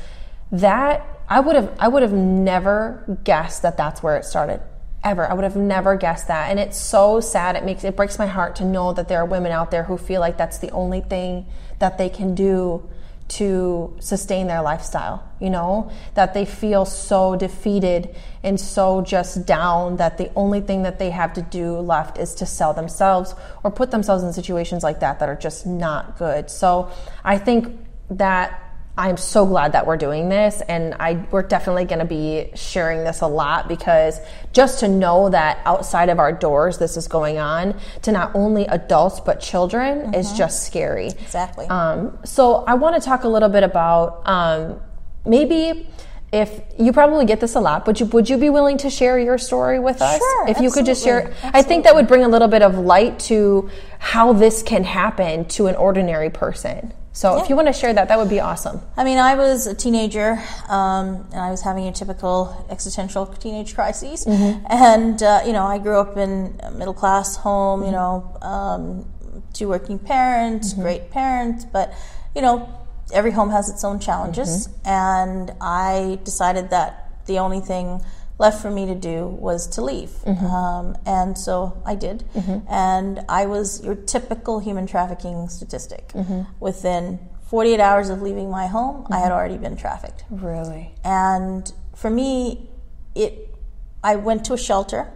that 0.52 1.04
I 1.28 1.40
would 1.40 1.56
have 1.56 1.72
I 1.78 1.88
would 1.88 2.02
have 2.02 2.12
never 2.12 3.18
guessed 3.24 3.62
that 3.62 3.76
that's 3.76 4.02
where 4.02 4.16
it 4.16 4.24
started 4.24 4.60
ever. 5.04 5.28
I 5.28 5.34
would 5.34 5.44
have 5.44 5.56
never 5.56 5.96
guessed 5.96 6.28
that. 6.28 6.50
And 6.50 6.58
it's 6.58 6.76
so 6.78 7.20
sad. 7.20 7.56
It 7.56 7.64
makes 7.64 7.84
it 7.84 7.96
breaks 7.96 8.18
my 8.18 8.26
heart 8.26 8.56
to 8.56 8.64
know 8.64 8.92
that 8.92 9.08
there 9.08 9.18
are 9.18 9.24
women 9.26 9.52
out 9.52 9.70
there 9.70 9.84
who 9.84 9.96
feel 9.96 10.20
like 10.20 10.36
that's 10.36 10.58
the 10.58 10.70
only 10.70 11.00
thing 11.00 11.46
that 11.78 11.98
they 11.98 12.08
can 12.08 12.34
do 12.34 12.88
to 13.28 13.96
sustain 13.98 14.46
their 14.46 14.62
lifestyle, 14.62 15.26
you 15.40 15.50
know, 15.50 15.90
that 16.14 16.32
they 16.32 16.44
feel 16.44 16.84
so 16.84 17.36
defeated 17.36 18.14
and 18.42 18.60
so 18.60 19.02
just 19.02 19.44
down 19.46 19.96
that 19.96 20.18
the 20.18 20.30
only 20.36 20.60
thing 20.60 20.82
that 20.84 20.98
they 20.98 21.10
have 21.10 21.32
to 21.32 21.42
do 21.42 21.78
left 21.78 22.18
is 22.18 22.34
to 22.36 22.46
sell 22.46 22.72
themselves 22.72 23.34
or 23.64 23.70
put 23.70 23.90
themselves 23.90 24.22
in 24.22 24.32
situations 24.32 24.84
like 24.84 25.00
that 25.00 25.18
that 25.18 25.28
are 25.28 25.36
just 25.36 25.66
not 25.66 26.16
good. 26.16 26.50
So 26.50 26.90
I 27.24 27.38
think 27.38 27.76
that 28.10 28.62
I'm 28.98 29.18
so 29.18 29.44
glad 29.44 29.72
that 29.72 29.86
we're 29.86 29.98
doing 29.98 30.30
this, 30.30 30.62
and 30.62 30.94
I 30.94 31.26
we're 31.30 31.42
definitely 31.42 31.84
going 31.84 31.98
to 31.98 32.06
be 32.06 32.50
sharing 32.54 33.04
this 33.04 33.20
a 33.20 33.26
lot 33.26 33.68
because 33.68 34.18
just 34.54 34.80
to 34.80 34.88
know 34.88 35.28
that 35.28 35.60
outside 35.66 36.08
of 36.08 36.18
our 36.18 36.32
doors 36.32 36.78
this 36.78 36.96
is 36.96 37.06
going 37.06 37.38
on 37.38 37.78
to 38.02 38.12
not 38.12 38.30
only 38.34 38.64
adults 38.66 39.20
but 39.20 39.40
children 39.40 39.98
mm-hmm. 39.98 40.14
is 40.14 40.32
just 40.32 40.66
scary. 40.66 41.08
Exactly. 41.08 41.66
Um, 41.66 42.18
so 42.24 42.64
I 42.66 42.74
want 42.74 43.00
to 43.00 43.06
talk 43.06 43.24
a 43.24 43.28
little 43.28 43.50
bit 43.50 43.64
about 43.64 44.26
um, 44.26 44.80
maybe 45.26 45.86
if 46.32 46.60
you 46.78 46.92
probably 46.92 47.24
get 47.24 47.40
this 47.40 47.54
a 47.54 47.60
lot, 47.60 47.84
but 47.84 48.00
you, 48.00 48.06
would 48.06 48.28
you 48.28 48.36
be 48.36 48.50
willing 48.50 48.78
to 48.78 48.90
share 48.90 49.18
your 49.18 49.38
story 49.38 49.78
with 49.78 50.00
us? 50.02 50.18
Sure, 50.18 50.48
if 50.48 50.60
you 50.60 50.70
could 50.70 50.84
just 50.86 51.04
share, 51.04 51.28
absolutely. 51.28 51.50
I 51.60 51.62
think 51.62 51.84
that 51.84 51.94
would 51.94 52.08
bring 52.08 52.24
a 52.24 52.28
little 52.28 52.48
bit 52.48 52.62
of 52.62 52.78
light 52.78 53.18
to 53.20 53.70
how 53.98 54.32
this 54.32 54.62
can 54.62 54.84
happen 54.84 55.44
to 55.46 55.66
an 55.66 55.76
ordinary 55.76 56.30
person. 56.30 56.92
So 57.16 57.34
Yeah. 57.34 57.42
if 57.42 57.48
you 57.48 57.56
want 57.56 57.68
to 57.68 57.72
share 57.72 57.94
that, 57.94 58.08
that 58.08 58.18
would 58.18 58.28
be 58.28 58.40
awesome. 58.40 58.82
I 58.94 59.02
mean, 59.02 59.16
I 59.16 59.36
was 59.36 59.66
a 59.66 59.74
teenager, 59.74 60.38
um, 60.68 61.06
and 61.32 61.40
I 61.40 61.50
was 61.50 61.62
having 61.62 61.84
your 61.84 61.94
typical 61.94 62.36
existential 62.68 63.24
teenage 63.24 63.74
crises. 63.74 64.26
And 64.26 65.22
uh, 65.22 65.40
you 65.46 65.54
know, 65.56 65.64
I 65.64 65.78
grew 65.78 65.98
up 65.98 66.18
in 66.18 66.60
a 66.62 66.70
middle 66.70 66.92
class 67.02 67.28
home. 67.36 67.78
You 67.86 67.92
know, 67.92 68.36
um, 68.42 69.06
two 69.54 69.66
working 69.68 69.98
parents, 69.98 70.74
great 70.74 71.10
parents, 71.10 71.64
but 71.64 71.94
you 72.34 72.42
know, 72.42 72.68
every 73.14 73.30
home 73.30 73.48
has 73.50 73.70
its 73.70 73.82
own 73.82 73.98
challenges. 73.98 74.68
And 74.84 75.52
I 75.58 76.18
decided 76.22 76.68
that 76.76 76.90
the 77.24 77.38
only 77.38 77.60
thing 77.60 78.02
left 78.38 78.60
for 78.60 78.70
me 78.70 78.86
to 78.86 78.94
do 78.94 79.26
was 79.26 79.66
to 79.66 79.82
leave. 79.82 80.10
Mm-hmm. 80.10 80.46
Um, 80.46 80.96
and 81.06 81.38
so 81.38 81.82
I 81.86 81.94
did. 81.94 82.24
Mm-hmm. 82.34 82.70
And 82.70 83.20
I 83.28 83.46
was 83.46 83.82
your 83.84 83.94
typical 83.94 84.60
human 84.60 84.86
trafficking 84.86 85.48
statistic. 85.48 86.08
Mm-hmm. 86.08 86.42
Within 86.60 87.18
48 87.48 87.80
hours 87.80 88.08
of 88.10 88.22
leaving 88.22 88.50
my 88.50 88.66
home, 88.66 89.06
I 89.10 89.20
had 89.20 89.32
already 89.32 89.56
been 89.56 89.76
trafficked. 89.76 90.24
Really? 90.30 90.94
And 91.04 91.72
for 91.94 92.10
me, 92.10 92.68
it 93.14 93.54
I 94.02 94.16
went 94.16 94.44
to 94.44 94.52
a 94.52 94.58
shelter, 94.58 95.10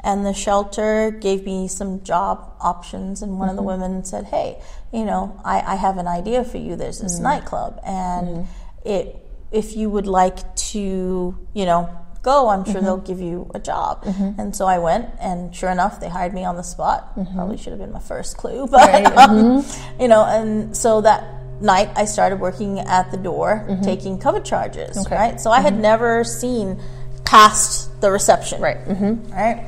and 0.00 0.26
the 0.26 0.34
shelter 0.34 1.10
gave 1.10 1.46
me 1.46 1.66
some 1.66 2.02
job 2.02 2.52
options. 2.60 3.22
And 3.22 3.38
one 3.38 3.48
of 3.48 3.56
the 3.56 3.62
women 3.62 4.04
said, 4.04 4.26
"Hey, 4.26 4.60
you 4.92 5.04
know, 5.04 5.40
I, 5.44 5.60
I 5.60 5.74
have 5.76 5.96
an 5.96 6.06
idea 6.06 6.44
for 6.44 6.58
you. 6.58 6.76
There's 6.76 7.00
this 7.00 7.18
nightclub, 7.18 7.80
and 7.84 8.46
it 8.84 9.24
if 9.50 9.76
you 9.76 9.88
would 9.88 10.06
like 10.06 10.56
to, 10.72 11.38
you 11.54 11.64
know." 11.64 11.88
Go, 12.28 12.48
I'm 12.48 12.64
sure 12.70 12.80
they'll 12.82 13.06
give 13.12 13.20
you 13.20 13.50
a 13.54 13.58
job. 13.58 14.02
And 14.40 14.54
so 14.54 14.66
I 14.66 14.78
went, 14.78 15.06
and 15.20 15.54
sure 15.54 15.70
enough, 15.70 15.98
they 15.98 16.10
hired 16.10 16.34
me 16.34 16.44
on 16.44 16.56
the 16.56 16.62
spot. 16.74 17.14
Probably 17.34 17.56
should 17.56 17.72
have 17.72 17.80
been 17.80 17.92
my 17.92 18.00
first 18.00 18.36
clue, 18.36 18.66
but 18.66 18.86
Right, 18.92 19.06
um, 19.16 19.64
you 19.98 20.08
know, 20.08 20.24
and 20.24 20.76
so 20.76 21.00
that 21.00 21.24
night 21.62 21.88
I 21.96 22.04
started 22.04 22.38
working 22.38 22.80
at 22.80 23.10
the 23.10 23.16
door, 23.16 23.50
taking 23.82 24.18
cover 24.18 24.40
charges. 24.40 24.90
Mm-hmm. 24.90 25.06
Okay. 25.06 25.16
Right, 25.16 25.40
so 25.40 25.50
I 25.50 25.60
had 25.60 25.78
never 25.78 26.22
seen 26.24 26.78
past 27.24 27.98
the 28.02 28.10
reception. 28.10 28.60
Right. 28.60 28.84
Mm-hmm. 28.84 29.32
right. 29.32 29.66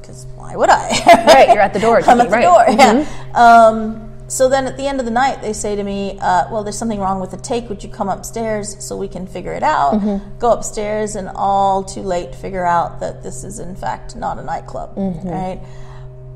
Because 0.00 0.26
why 0.36 0.56
would 0.56 0.70
I? 0.70 0.88
Right, 1.26 1.48
you're 1.48 1.62
at 1.62 1.74
the 1.74 1.80
door, 1.80 2.00
I'm 2.06 2.20
at 2.20 2.28
the 2.30 2.36
right. 2.36 2.42
door. 2.42 2.64
Yeah. 2.68 3.06
Um, 3.34 4.05
so 4.28 4.48
then 4.48 4.66
at 4.66 4.76
the 4.76 4.86
end 4.86 4.98
of 5.00 5.06
the 5.06 5.12
night, 5.12 5.40
they 5.40 5.52
say 5.52 5.76
to 5.76 5.82
me, 5.82 6.18
uh, 6.20 6.44
"Well, 6.50 6.62
there's 6.64 6.76
something 6.78 6.98
wrong 7.00 7.20
with 7.20 7.30
the 7.30 7.36
take. 7.36 7.68
Would 7.68 7.82
you 7.84 7.90
come 7.90 8.08
upstairs 8.08 8.76
so 8.84 8.96
we 8.96 9.08
can 9.08 9.26
figure 9.26 9.52
it 9.52 9.62
out?" 9.62 9.94
Mm-hmm. 9.94 10.38
Go 10.38 10.52
upstairs, 10.52 11.14
and 11.16 11.28
all 11.34 11.84
too 11.84 12.02
late, 12.02 12.34
figure 12.34 12.64
out 12.66 13.00
that 13.00 13.22
this 13.22 13.44
is 13.44 13.58
in 13.60 13.76
fact 13.76 14.16
not 14.16 14.38
a 14.38 14.42
nightclub. 14.44 14.96
Mm-hmm. 14.96 15.28
Right. 15.28 15.60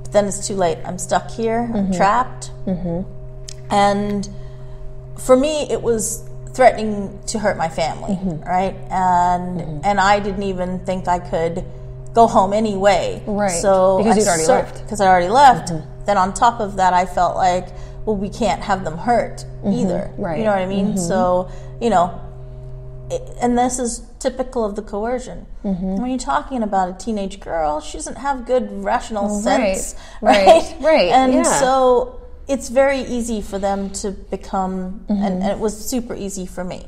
But 0.04 0.12
then 0.12 0.24
it's 0.26 0.46
too 0.46 0.54
late. 0.54 0.78
I'm 0.84 0.98
stuck 0.98 1.30
here. 1.30 1.62
Mm-hmm. 1.62 1.76
I'm 1.76 1.92
trapped. 1.92 2.50
And 3.70 4.28
for 5.18 5.36
me, 5.36 5.66
it 5.70 5.82
was 5.82 6.24
threatening 6.54 7.18
to 7.28 7.38
hurt 7.38 7.56
my 7.56 7.68
family, 7.68 8.14
Mm-hmm. 8.14 8.48
right? 8.48 8.74
And 8.90 9.84
and 9.84 10.00
I 10.00 10.18
didn't 10.20 10.42
even 10.42 10.80
think 10.84 11.06
I 11.08 11.18
could 11.18 11.64
go 12.12 12.26
home 12.26 12.52
anyway. 12.52 13.22
Right, 13.26 13.50
So 13.50 13.98
because 13.98 14.16
I 14.16 14.20
you'd 14.20 14.28
already 14.28 14.46
left. 14.48 14.74
Mm-hmm. 14.74 14.84
Because 14.84 15.00
I 15.00 15.06
already 15.06 15.28
left. 15.28 15.72
And 16.10 16.16
then 16.16 16.28
on 16.28 16.34
top 16.34 16.60
of 16.60 16.76
that, 16.76 16.92
I 16.92 17.06
felt 17.06 17.36
like, 17.36 17.68
well, 18.04 18.16
we 18.16 18.28
can't 18.28 18.62
have 18.62 18.82
them 18.84 18.98
hurt 18.98 19.44
either. 19.64 20.10
Mm-hmm. 20.10 20.22
Right. 20.22 20.38
You 20.38 20.44
know 20.44 20.50
what 20.50 20.58
I 20.62 20.66
mean? 20.66 20.96
So 20.98 21.48
you 21.80 21.90
know. 21.90 22.20
it- 23.10 23.22
And 23.42 23.56
this 23.58 23.78
is 23.78 24.02
typical 24.18 24.64
of 24.64 24.74
the 24.76 24.82
coercion. 24.82 25.46
Mm-hmm. 25.64 25.96
When 26.00 26.10
you're 26.10 26.18
talking 26.18 26.62
about 26.62 26.88
a 26.88 26.92
teenage 27.04 27.40
girl, 27.40 27.80
she 27.80 27.96
doesn't 27.98 28.18
have 28.18 28.44
good 28.46 28.64
rational 28.84 29.28
sense, 29.28 29.94
right, 30.22 30.46
right? 30.46 30.76
right, 30.80 31.08
And 31.10 31.32
yeah. 31.34 31.42
so 31.42 32.20
it's 32.48 32.68
very 32.68 33.00
easy 33.00 33.40
for 33.42 33.58
them 33.58 33.90
to 34.02 34.10
become, 34.10 35.04
Mm-hmm. 35.08 35.22
and, 35.24 35.42
and 35.42 35.50
it 35.52 35.58
was 35.58 35.74
super 35.92 36.14
easy 36.14 36.46
for 36.46 36.64
me. 36.64 36.80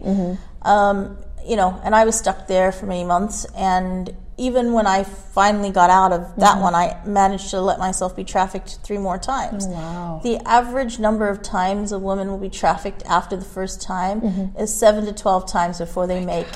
Um, 0.62 1.16
you 1.46 1.56
know, 1.56 1.80
and 1.84 1.94
I 1.94 2.04
was 2.04 2.16
stuck 2.18 2.46
there 2.46 2.70
for 2.72 2.86
many 2.86 3.04
months. 3.04 3.44
And 3.56 4.14
even 4.38 4.72
when 4.72 4.86
I 4.86 5.04
finally 5.04 5.70
got 5.70 5.90
out 5.90 6.12
of 6.12 6.36
that 6.36 6.54
Mm-hmm. 6.54 6.62
one, 6.62 6.74
I 6.74 6.98
managed 7.06 7.50
to 7.50 7.60
let 7.60 7.78
myself 7.78 8.16
be 8.16 8.24
trafficked 8.24 8.78
three 8.82 8.98
more 8.98 9.18
times. 9.18 9.66
Oh, 9.66 9.70
wow. 9.72 10.20
The 10.22 10.38
average 10.48 10.98
number 10.98 11.28
of 11.28 11.42
times 11.42 11.92
a 11.92 11.98
woman 11.98 12.28
will 12.30 12.38
be 12.38 12.48
trafficked 12.50 13.02
after 13.06 13.36
the 13.36 13.44
first 13.44 13.82
time 13.82 14.20
Mm-hmm. 14.22 14.58
is 14.58 14.74
seven 14.74 15.04
to 15.06 15.12
12 15.12 15.46
times 15.50 15.78
before 15.78 16.06
they 16.06 16.24
make 16.24 16.46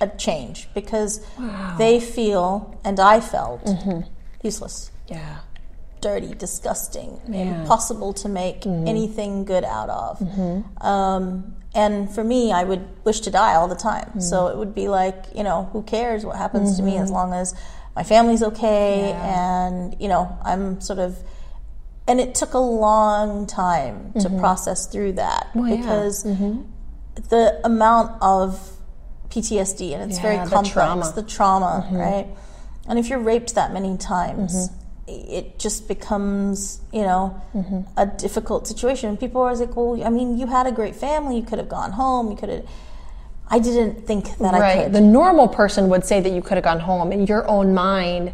a 0.00 0.08
change 0.08 0.68
because 0.74 1.24
they 1.78 2.00
feel, 2.00 2.78
and 2.84 2.98
I 2.98 3.20
felt, 3.20 3.64
Mm-hmm. 3.64 4.00
useless 4.42 4.90
Yeah. 5.08 5.38
Dirty, 6.02 6.34
disgusting, 6.34 7.18
Yeah. 7.28 7.60
impossible 7.62 8.12
to 8.22 8.28
make 8.28 8.60
Mm-hmm. 8.62 8.86
anything 8.88 9.44
good 9.46 9.64
out 9.64 9.88
of. 9.88 10.20
Um, 10.80 11.54
and 11.74 12.10
for 12.14 12.22
me, 12.22 12.52
I 12.52 12.64
would 12.64 12.84
wish 13.04 13.20
to 13.20 13.30
die 13.30 13.54
all 13.54 13.68
the 13.68 13.74
time. 13.92 14.08
Mm-hmm. 14.10 14.20
So 14.20 14.48
it 14.48 14.56
would 14.58 14.74
be 14.74 14.88
like, 14.88 15.24
you 15.34 15.42
know, 15.42 15.70
who 15.72 15.82
cares 15.82 16.24
what 16.26 16.36
happens 16.36 16.76
to 16.76 16.82
me 16.82 16.98
as 16.98 17.10
long 17.10 17.32
as 17.32 17.54
my 17.96 18.02
family's 18.02 18.42
okay 18.42 19.08
Yeah. 19.10 19.66
and, 19.66 19.96
you 19.98 20.08
know, 20.08 20.36
I'm 20.44 20.80
sort 20.82 20.98
of. 20.98 21.16
And 22.08 22.20
it 22.20 22.34
took 22.34 22.52
a 22.54 22.58
long 22.58 23.46
time 23.46 24.12
to 24.20 24.28
process 24.28 24.86
through 24.86 25.12
that 25.12 25.46
Mm-hmm. 25.54 25.58
Well, 25.60 25.68
yeah. 25.70 25.76
because 25.76 26.22
the 27.30 27.60
amount 27.64 28.20
of 28.20 28.70
PTSD 29.30 29.94
and 29.94 30.10
it's 30.10 30.18
very 30.18 30.36
the 30.36 30.42
complex, 30.50 30.70
trauma. 30.74 31.02
Mm-hmm. 31.04 31.14
the 31.20 31.22
trauma, 31.26 31.88
right? 31.92 32.26
And 32.88 32.98
if 32.98 33.08
you're 33.08 33.20
raped 33.20 33.54
that 33.54 33.72
many 33.72 33.96
times, 33.96 34.68
it 35.28 35.58
just 35.58 35.88
becomes, 35.88 36.80
you 36.92 37.02
know, 37.02 37.40
Mm-hmm. 37.54 37.80
a 37.96 38.06
difficult 38.06 38.66
situation. 38.66 39.08
And 39.10 39.20
people 39.20 39.40
are 39.40 39.44
always 39.46 39.60
like, 39.60 39.76
well, 39.76 40.02
I 40.04 40.08
mean, 40.10 40.38
you 40.38 40.46
had 40.46 40.66
a 40.66 40.72
great 40.72 40.96
family, 40.96 41.36
you 41.36 41.42
could 41.42 41.58
have 41.58 41.68
gone 41.68 41.92
home, 41.92 42.30
you 42.30 42.36
could 42.36 42.48
have. 42.48 42.64
I 43.48 43.58
didn't 43.58 44.06
think 44.06 44.38
that 44.38 44.54
I 44.54 44.58
right. 44.60 44.82
could. 44.84 44.92
The 44.94 45.00
normal 45.02 45.46
person 45.48 45.88
would 45.90 46.04
say 46.06 46.20
that 46.20 46.30
you 46.32 46.40
could 46.40 46.56
have 46.56 46.64
gone 46.64 46.80
home. 46.80 47.12
In 47.12 47.26
your 47.26 47.46
own 47.46 47.74
mind, 47.74 48.32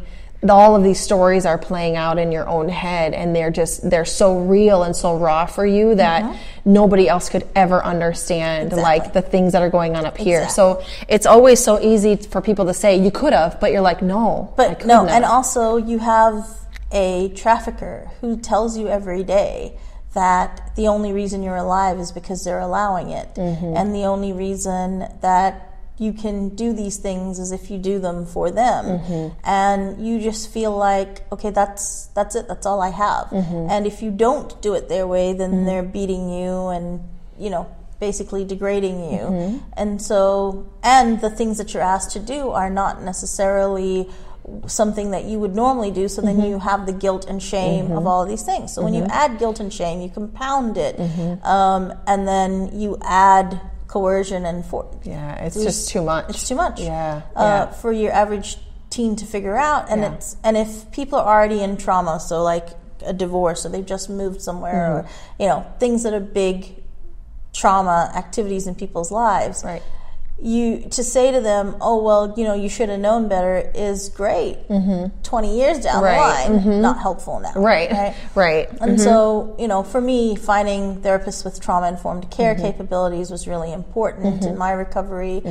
all 0.48 0.76
of 0.76 0.84
these 0.84 1.00
stories 1.00 1.44
are 1.44 1.58
playing 1.58 1.96
out 1.96 2.16
in 2.16 2.30
your 2.30 2.46
own 2.48 2.68
head, 2.68 3.12
and 3.14 3.34
they're 3.34 3.50
just 3.50 3.90
they're 3.90 4.04
so 4.04 4.38
real 4.38 4.84
and 4.84 4.94
so 4.94 5.16
raw 5.18 5.46
for 5.46 5.66
you 5.66 5.96
that 5.96 6.36
nobody 6.64 7.08
else 7.08 7.28
could 7.28 7.44
ever 7.56 7.82
understand, 7.84 8.70
Mm-hmm. 8.70 8.78
Exactly. 8.78 9.00
like 9.00 9.12
the 9.12 9.22
things 9.22 9.52
that 9.54 9.62
are 9.62 9.70
going 9.70 9.96
on 9.96 10.06
up 10.06 10.16
here. 10.16 10.42
Exactly. 10.42 10.84
So 10.84 11.04
it's 11.08 11.26
always 11.26 11.58
so 11.58 11.80
easy 11.80 12.14
for 12.14 12.40
people 12.40 12.66
to 12.66 12.74
say 12.74 12.96
you 13.02 13.10
could 13.10 13.32
have, 13.32 13.58
but 13.58 13.72
you're 13.72 13.80
like, 13.80 14.00
no, 14.02 14.52
But 14.56 14.86
no, 14.86 15.00
have." 15.00 15.08
and 15.08 15.24
also 15.24 15.76
you 15.78 15.98
have 15.98 16.46
a 16.90 17.30
trafficker 17.34 18.10
who 18.20 18.36
tells 18.38 18.78
you 18.78 18.88
every 18.88 19.22
day 19.22 19.78
that 20.14 20.74
the 20.74 20.88
only 20.88 21.12
reason 21.12 21.42
you're 21.42 21.56
alive 21.56 21.98
is 21.98 22.12
because 22.12 22.44
they're 22.44 22.60
allowing 22.60 23.10
it. 23.10 23.34
Mm-hmm. 23.34 23.76
And 23.76 23.94
the 23.94 24.04
only 24.04 24.32
reason 24.32 25.06
that 25.20 25.64
you 25.98 26.12
can 26.12 26.50
do 26.50 26.72
these 26.72 26.96
things 26.96 27.38
is 27.38 27.50
if 27.52 27.70
you 27.70 27.78
do 27.78 27.98
them 27.98 28.24
for 28.24 28.50
them. 28.50 28.84
Mm-hmm. 28.84 29.38
And 29.44 30.06
you 30.06 30.20
just 30.20 30.50
feel 30.50 30.76
like, 30.76 31.30
okay, 31.32 31.50
that's 31.50 32.06
that's 32.14 32.34
it, 32.34 32.46
that's 32.48 32.66
all 32.66 32.80
I 32.80 32.90
have. 32.90 33.26
Mm-hmm. 33.26 33.70
And 33.70 33.86
if 33.86 34.00
you 34.00 34.10
don't 34.10 34.60
do 34.62 34.74
it 34.74 34.88
their 34.88 35.06
way, 35.06 35.32
then 35.32 35.66
they're 35.66 35.82
beating 35.82 36.30
you 36.30 36.68
and, 36.68 37.00
you 37.38 37.50
know, 37.50 37.68
basically 38.00 38.44
degrading 38.44 39.12
you. 39.12 39.18
Mm-hmm. 39.18 39.58
And 39.76 40.00
so, 40.00 40.70
and 40.82 41.20
the 41.20 41.30
things 41.30 41.58
that 41.58 41.74
you're 41.74 41.82
asked 41.82 42.12
to 42.12 42.20
do 42.20 42.50
are 42.50 42.70
not 42.70 43.02
necessarily 43.02 44.08
something 44.66 45.10
that 45.12 45.24
you 45.24 45.38
would 45.38 45.54
normally 45.54 45.90
do. 45.90 46.08
So 46.08 46.22
Mm-hmm. 46.22 46.40
then 46.40 46.50
you 46.50 46.58
have 46.58 46.86
the 46.86 46.92
guilt 46.92 47.26
and 47.28 47.42
shame 47.42 47.90
of 47.92 48.06
all 48.06 48.22
of 48.22 48.28
these 48.28 48.42
things. 48.42 48.72
So 48.74 48.82
when 48.82 48.94
you 48.94 49.04
add 49.04 49.38
guilt 49.38 49.60
and 49.60 49.72
shame, 49.72 50.00
you 50.00 50.08
compound 50.10 50.76
it. 50.76 50.96
Mm-hmm. 50.96 51.46
Um, 51.46 51.92
and 52.06 52.26
then 52.28 52.78
you 52.78 52.98
add 53.02 53.60
coercion 53.86 54.44
and 54.44 54.64
for- 54.64 54.90
yeah, 55.04 55.44
it's 55.44 55.56
just 55.56 55.88
too 55.88 56.02
much. 56.02 56.28
it's 56.30 56.46
too 56.48 56.54
much 56.56 56.78
Yeah, 56.80 57.22
uh, 57.34 57.40
yeah. 57.42 57.66
for 57.72 57.90
your 57.92 58.12
average 58.12 58.58
teen 58.90 59.16
to 59.16 59.24
figure 59.26 59.56
out. 59.56 59.88
And 59.90 60.02
Yeah. 60.02 60.14
it's 60.14 60.36
and 60.44 60.56
if 60.56 60.90
people 60.92 61.18
are 61.18 61.26
already 61.36 61.60
in 61.62 61.76
trauma, 61.76 62.20
so 62.20 62.42
like 62.42 62.68
a 63.06 63.12
divorce, 63.12 63.64
or 63.64 63.68
they've 63.70 63.86
just 63.86 64.10
moved 64.10 64.42
somewhere, 64.42 64.92
or 64.92 65.02
Mm-hmm. 65.02 65.42
you 65.42 65.48
know 65.48 65.64
things 65.78 66.02
that 66.02 66.12
are 66.12 66.20
big 66.20 66.82
trauma 67.52 68.12
activities 68.14 68.66
in 68.66 68.74
people's 68.74 69.10
lives. 69.10 69.64
Right. 69.64 69.82
You 70.40 70.86
to 70.90 71.02
say 71.02 71.32
to 71.32 71.40
them, 71.40 71.74
"Oh 71.80 72.00
well, 72.02 72.32
you 72.36 72.44
know, 72.44 72.54
you 72.54 72.68
should 72.68 72.88
have 72.90 73.00
known 73.00 73.26
better," 73.28 73.72
is 73.74 74.08
great. 74.08 74.56
Mm-hmm. 74.68 75.20
Twenty 75.24 75.58
years 75.58 75.80
down 75.80 76.02
Right. 76.02 76.46
the 76.46 76.52
line, 76.52 76.60
mm-hmm. 76.60 76.80
not 76.80 76.98
helpful 76.98 77.40
now. 77.40 77.54
Right. 77.56 77.90
Right. 77.90 78.14
Right. 78.36 78.70
And 78.80 78.92
mm-hmm. 78.92 78.98
so, 78.98 79.56
you 79.58 79.66
know, 79.66 79.82
for 79.82 80.00
me, 80.00 80.36
finding 80.36 81.02
therapists 81.02 81.44
with 81.44 81.60
trauma 81.60 81.88
informed 81.88 82.30
care 82.30 82.54
capabilities 82.54 83.30
was 83.32 83.48
really 83.48 83.72
important 83.72 84.44
in 84.44 84.56
my 84.56 84.70
recovery. 84.70 85.42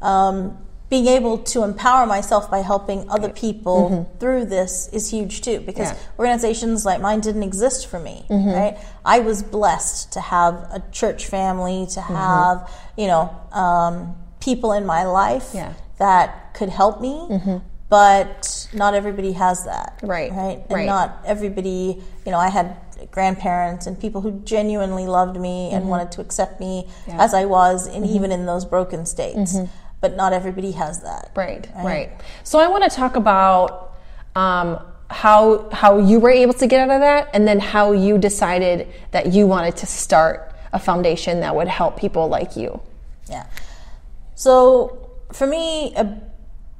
Um, 0.00 0.56
being 0.88 1.06
able 1.06 1.38
to 1.38 1.62
empower 1.62 2.04
myself 2.04 2.50
by 2.50 2.58
helping 2.62 3.08
other 3.08 3.28
people 3.28 4.10
through 4.18 4.44
this 4.46 4.88
is 4.92 5.08
huge 5.10 5.40
too, 5.42 5.60
because 5.60 5.90
Yeah. 5.90 5.96
organizations 6.18 6.84
like 6.84 7.00
mine 7.00 7.20
didn't 7.20 7.44
exist 7.44 7.86
for 7.86 8.00
me, 8.00 8.24
right? 8.30 8.76
I 9.04 9.20
was 9.20 9.42
blessed 9.42 10.12
to 10.14 10.20
have 10.20 10.54
a 10.72 10.82
church 10.90 11.26
family, 11.26 11.86
to 11.92 12.00
have, 12.00 12.68
you 12.96 13.06
know, 13.06 13.30
um, 13.52 14.16
people 14.40 14.72
in 14.72 14.84
my 14.86 15.04
life 15.04 15.50
Yeah. 15.54 15.72
that 15.98 16.54
could 16.54 16.68
help 16.70 17.00
me. 17.00 17.60
But 17.88 18.68
not 18.72 18.94
everybody 18.94 19.32
has 19.32 19.64
that, 19.64 19.98
Right, 20.02 20.30
Right, 20.32 20.58
and 20.68 20.70
right. 20.70 20.86
not 20.86 21.18
everybody, 21.26 22.00
you 22.24 22.30
know, 22.32 22.38
I 22.38 22.48
had 22.48 22.76
grandparents 23.10 23.86
and 23.88 23.98
people 23.98 24.20
who 24.20 24.30
genuinely 24.44 25.06
loved 25.06 25.36
me 25.40 25.70
and 25.72 25.88
wanted 25.88 26.12
to 26.12 26.20
accept 26.20 26.60
me 26.60 26.84
Mm-hmm. 26.86 27.10
Yeah. 27.10 27.12
Mm-hmm. 27.14 27.20
as 27.20 27.34
I 27.34 27.44
was, 27.46 27.86
and 27.88 28.06
even 28.06 28.30
in 28.30 28.46
those 28.46 28.64
broken 28.64 29.06
states. 29.06 29.56
But 30.00 30.16
not 30.16 30.32
everybody 30.32 30.70
has 30.72 31.00
that. 31.02 31.30
Right, 31.34 31.68
right. 31.76 32.10
So 32.44 32.58
I 32.58 32.68
want 32.68 32.84
to 32.84 32.90
talk 32.90 33.16
about 33.16 33.92
um, 34.36 34.78
how 35.10 35.68
how 35.72 35.98
you 35.98 36.20
were 36.20 36.30
able 36.30 36.54
to 36.54 36.66
get 36.66 36.80
out 36.88 36.94
of 36.94 37.00
that, 37.00 37.28
and 37.34 37.46
then 37.46 37.58
how 37.58 37.92
you 37.92 38.16
decided 38.16 38.86
that 39.10 39.32
you 39.34 39.46
wanted 39.46 39.76
to 39.78 39.86
start 39.86 40.54
a 40.72 40.78
foundation 40.78 41.40
that 41.40 41.54
would 41.56 41.68
help 41.68 41.98
people 41.98 42.28
like 42.28 42.56
you. 42.56 42.80
Yeah. 43.28 43.44
So 44.40 45.10
for 45.32 45.46
me, 45.46 45.92
a 45.96 46.18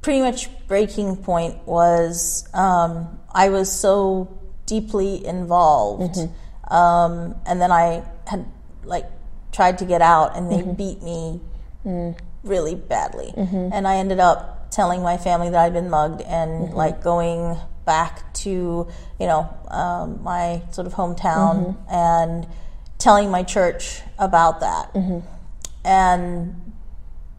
pretty 0.01 0.19
much 0.21 0.49
breaking 0.67 1.17
point 1.17 1.59
was 1.67 2.49
um, 2.55 3.19
I 3.31 3.49
was 3.49 3.71
so 3.71 4.35
deeply 4.65 5.23
involved, 5.23 6.15
mm-hmm. 6.15 6.73
um, 6.73 7.35
and 7.45 7.61
then 7.61 7.71
I 7.71 8.03
had 8.25 8.47
like 8.83 9.05
tried 9.51 9.77
to 9.77 9.85
get 9.85 10.01
out, 10.01 10.35
and 10.35 10.51
they 10.51 10.63
mm-hmm. 10.63 10.73
beat 10.73 11.03
me 11.03 11.39
mm. 11.85 12.17
really 12.43 12.73
badly, 12.73 13.31
mm-hmm. 13.37 13.69
and 13.71 13.87
I 13.87 13.97
ended 13.97 14.19
up 14.19 14.71
telling 14.71 15.03
my 15.03 15.17
family 15.17 15.51
that 15.51 15.59
I'd 15.59 15.73
been 15.73 15.91
mugged, 15.91 16.23
and 16.23 16.73
like 16.73 17.03
going 17.03 17.57
back 17.85 18.33
to 18.33 18.87
you 19.19 19.27
know 19.27 19.47
um, 19.67 20.23
my 20.23 20.63
sort 20.71 20.87
of 20.87 20.95
hometown 20.95 21.77
and 21.91 22.47
telling 22.97 23.29
my 23.29 23.43
church 23.43 24.01
about 24.17 24.61
that. 24.61 24.95
And 25.83 26.70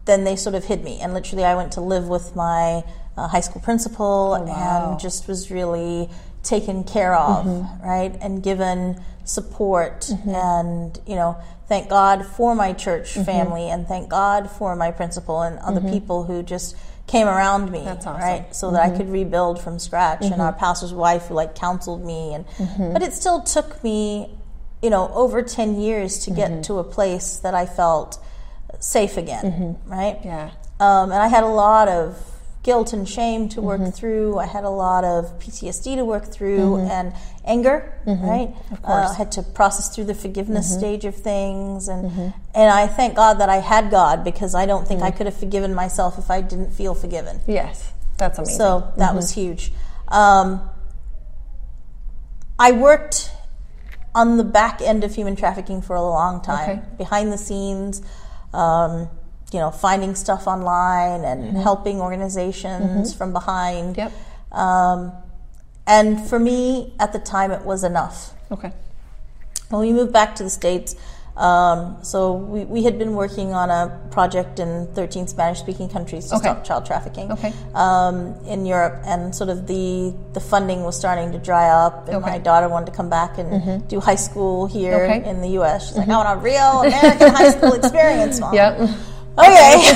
then 0.04 0.24
they 0.24 0.36
sort 0.36 0.54
of 0.54 0.64
hid 0.64 0.82
me. 0.84 1.00
And 1.00 1.14
literally 1.14 1.44
i 1.44 1.54
went 1.54 1.72
to 1.72 1.80
live 1.80 2.08
with 2.08 2.34
my 2.36 2.82
uh, 3.16 3.28
high 3.28 3.40
school 3.40 3.60
principal 3.60 4.36
oh, 4.38 4.90
and 4.90 5.00
just 5.00 5.28
was 5.28 5.50
really 5.50 6.08
taken 6.42 6.82
care 6.84 7.14
of 7.14 7.46
mm-hmm. 7.46 7.86
right 7.86 8.16
and 8.20 8.42
given 8.42 9.00
support 9.24 10.00
mm-hmm. 10.00 10.30
and 10.30 11.00
you 11.06 11.14
know 11.14 11.36
thank 11.68 11.88
god 11.88 12.26
for 12.26 12.54
my 12.54 12.72
church 12.72 13.14
mm-hmm. 13.14 13.24
family 13.24 13.68
and 13.68 13.86
thank 13.86 14.08
god 14.08 14.50
for 14.50 14.74
my 14.74 14.90
principal 14.90 15.42
and 15.42 15.58
other 15.60 15.80
people 15.80 16.24
who 16.24 16.42
just 16.42 16.76
came 17.06 17.28
around 17.28 17.70
me 17.70 17.84
That's 17.84 18.06
awesome. 18.06 18.20
right 18.20 18.56
so 18.56 18.70
that 18.72 18.82
i 18.82 18.96
could 18.96 19.08
rebuild 19.10 19.60
from 19.60 19.78
scratch. 19.78 20.24
And 20.24 20.40
our 20.40 20.52
pastor's 20.52 20.94
wife 20.94 21.26
who 21.26 21.34
like 21.34 21.54
counseled 21.54 22.04
me 22.04 22.34
and 22.34 22.44
but 22.92 23.02
it 23.02 23.12
still 23.12 23.42
took 23.42 23.82
me 23.84 24.30
you 24.82 24.90
know 24.90 25.12
over 25.14 25.42
10 25.42 25.80
years 25.80 26.24
to 26.24 26.32
get 26.32 26.64
to 26.64 26.78
a 26.78 26.84
place 26.84 27.36
that 27.38 27.54
i 27.54 27.66
felt 27.66 28.18
safe 28.80 29.16
again 29.16 29.44
mm-hmm. 29.44 29.90
right 29.90 30.18
Yeah. 30.24 30.50
um, 30.80 31.12
and 31.12 31.20
I 31.20 31.28
had 31.28 31.44
a 31.44 31.48
lot 31.48 31.88
of 31.88 32.32
guilt 32.62 32.92
and 32.92 33.08
shame 33.08 33.48
to 33.50 33.60
work 33.60 33.80
mm-hmm. 33.80 33.90
through. 33.90 34.38
I 34.38 34.46
had 34.46 34.64
a 34.64 34.70
lot 34.70 35.04
of 35.04 35.38
PTSD 35.40 35.96
to 35.96 36.04
work 36.04 36.26
through 36.26 36.76
mm-hmm. 36.76 36.90
and 36.90 37.12
anger, 37.44 37.92
right? 38.06 38.54
Of 38.70 38.78
uh, 38.78 38.82
course. 38.82 39.10
Uh, 39.10 39.12
I 39.12 39.14
had 39.14 39.32
to 39.32 39.42
process 39.42 39.94
through 39.94 40.04
the 40.04 40.14
forgiveness 40.14 40.72
stage 40.72 41.04
of 41.04 41.16
things, 41.16 41.88
and 41.88 42.32
and 42.54 42.70
I 42.70 42.86
thank 42.86 43.16
God 43.16 43.34
that 43.40 43.48
I 43.48 43.56
had 43.56 43.90
God 43.90 44.22
because 44.22 44.54
I 44.54 44.66
don't 44.66 44.86
think 44.86 45.02
I 45.02 45.10
could 45.10 45.26
have 45.26 45.36
forgiven 45.36 45.74
myself 45.74 46.18
if 46.18 46.30
I 46.30 46.40
didn't 46.40 46.70
feel 46.70 46.94
forgiven. 46.94 47.40
Yes, 47.46 47.92
that's 48.16 48.38
amazing. 48.38 48.58
So 48.58 48.92
that 48.96 49.14
was 49.14 49.32
huge. 49.32 49.72
Um, 50.08 50.68
I 52.58 52.72
worked 52.72 53.32
on 54.14 54.36
the 54.36 54.44
back 54.44 54.80
end 54.80 55.04
of 55.04 55.14
human 55.14 55.34
trafficking 55.34 55.80
for 55.82 55.96
a 55.96 56.02
long 56.02 56.42
time, 56.42 56.70
Okay. 56.70 56.82
behind 56.98 57.32
the 57.32 57.38
scenes, 57.38 58.02
um, 58.52 59.08
you 59.52 59.58
know, 59.58 59.70
finding 59.70 60.14
stuff 60.14 60.46
online 60.46 61.24
and 61.24 61.56
helping 61.58 62.00
organizations 62.00 63.14
from 63.14 63.32
behind. 63.32 63.96
Yep. 63.96 64.12
Um, 64.52 65.12
and 65.86 66.20
for 66.28 66.38
me, 66.38 66.94
at 66.98 67.12
the 67.12 67.18
time, 67.18 67.50
it 67.50 67.64
was 67.64 67.84
enough. 67.84 68.34
okay. 68.50 68.72
When 69.68 69.80
we 69.80 69.92
moved 69.92 70.12
back 70.12 70.34
to 70.36 70.42
the 70.42 70.50
States, 70.50 70.94
um, 71.36 71.96
so 72.02 72.34
we, 72.34 72.64
we 72.64 72.82
had 72.84 72.98
been 72.98 73.14
working 73.14 73.54
on 73.54 73.70
a 73.70 73.98
project 74.10 74.58
in 74.58 74.86
13 74.94 75.26
Spanish 75.28 75.60
speaking 75.60 75.88
countries 75.88 76.28
to 76.28 76.34
Okay. 76.36 76.44
stop 76.44 76.64
child 76.64 76.84
trafficking 76.86 77.32
Okay. 77.32 77.52
um, 77.74 78.34
in 78.46 78.66
Europe, 78.66 79.00
and 79.06 79.34
sort 79.34 79.48
of 79.50 79.66
the, 79.66 80.14
the 80.34 80.40
funding 80.40 80.82
was 80.84 80.96
starting 80.98 81.32
to 81.32 81.38
dry 81.38 81.68
up, 81.70 82.06
and 82.08 82.16
Okay. 82.16 82.24
Mm-hmm. 82.26 82.30
my 82.32 82.38
daughter 82.38 82.68
wanted 82.68 82.86
to 82.86 82.92
come 82.92 83.08
back 83.08 83.38
and 83.38 83.86
do 83.88 83.98
high 84.00 84.14
school 84.16 84.66
here. 84.66 85.08
Mm-hmm. 85.08 85.28
in 85.28 85.40
the 85.40 85.48
U.S. 85.60 85.88
She's 85.88 85.96
like, 85.96 86.08
I 86.08 86.16
want 86.16 86.38
a 86.38 86.42
real 86.42 86.82
American 86.82 87.30
high 87.34 87.50
school 87.50 87.72
experience, 87.72 88.38
mom. 88.40 88.54
Yep. 88.54 88.90
Okay. 89.38 89.92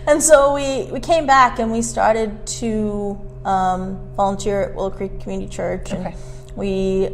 and 0.06 0.22
so 0.22 0.54
we, 0.54 0.90
we 0.90 1.00
came 1.00 1.26
back 1.26 1.58
and 1.58 1.70
we 1.70 1.82
started 1.82 2.46
to 2.46 3.18
um, 3.44 3.98
volunteer 4.16 4.62
at 4.62 4.74
Willow 4.74 4.90
Creek 4.90 5.20
Community 5.20 5.50
Church. 5.50 5.92
And 5.92 6.14
we 6.56 7.10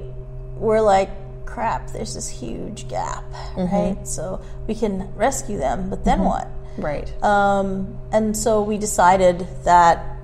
were 0.56 0.80
like, 0.80 1.10
crap, 1.52 1.90
there's 1.92 2.14
this 2.14 2.28
huge 2.28 2.88
gap, 2.88 3.24
Mm-hmm. 3.54 3.74
right? 3.74 4.08
So 4.08 4.40
we 4.66 4.74
can 4.74 5.14
rescue 5.14 5.58
them, 5.58 5.90
but 5.90 6.04
then 6.04 6.20
what? 6.20 6.48
Right. 6.78 7.08
Um, 7.22 7.98
and 8.10 8.34
so 8.36 8.62
we 8.62 8.78
decided 8.78 9.46
that, 9.64 10.16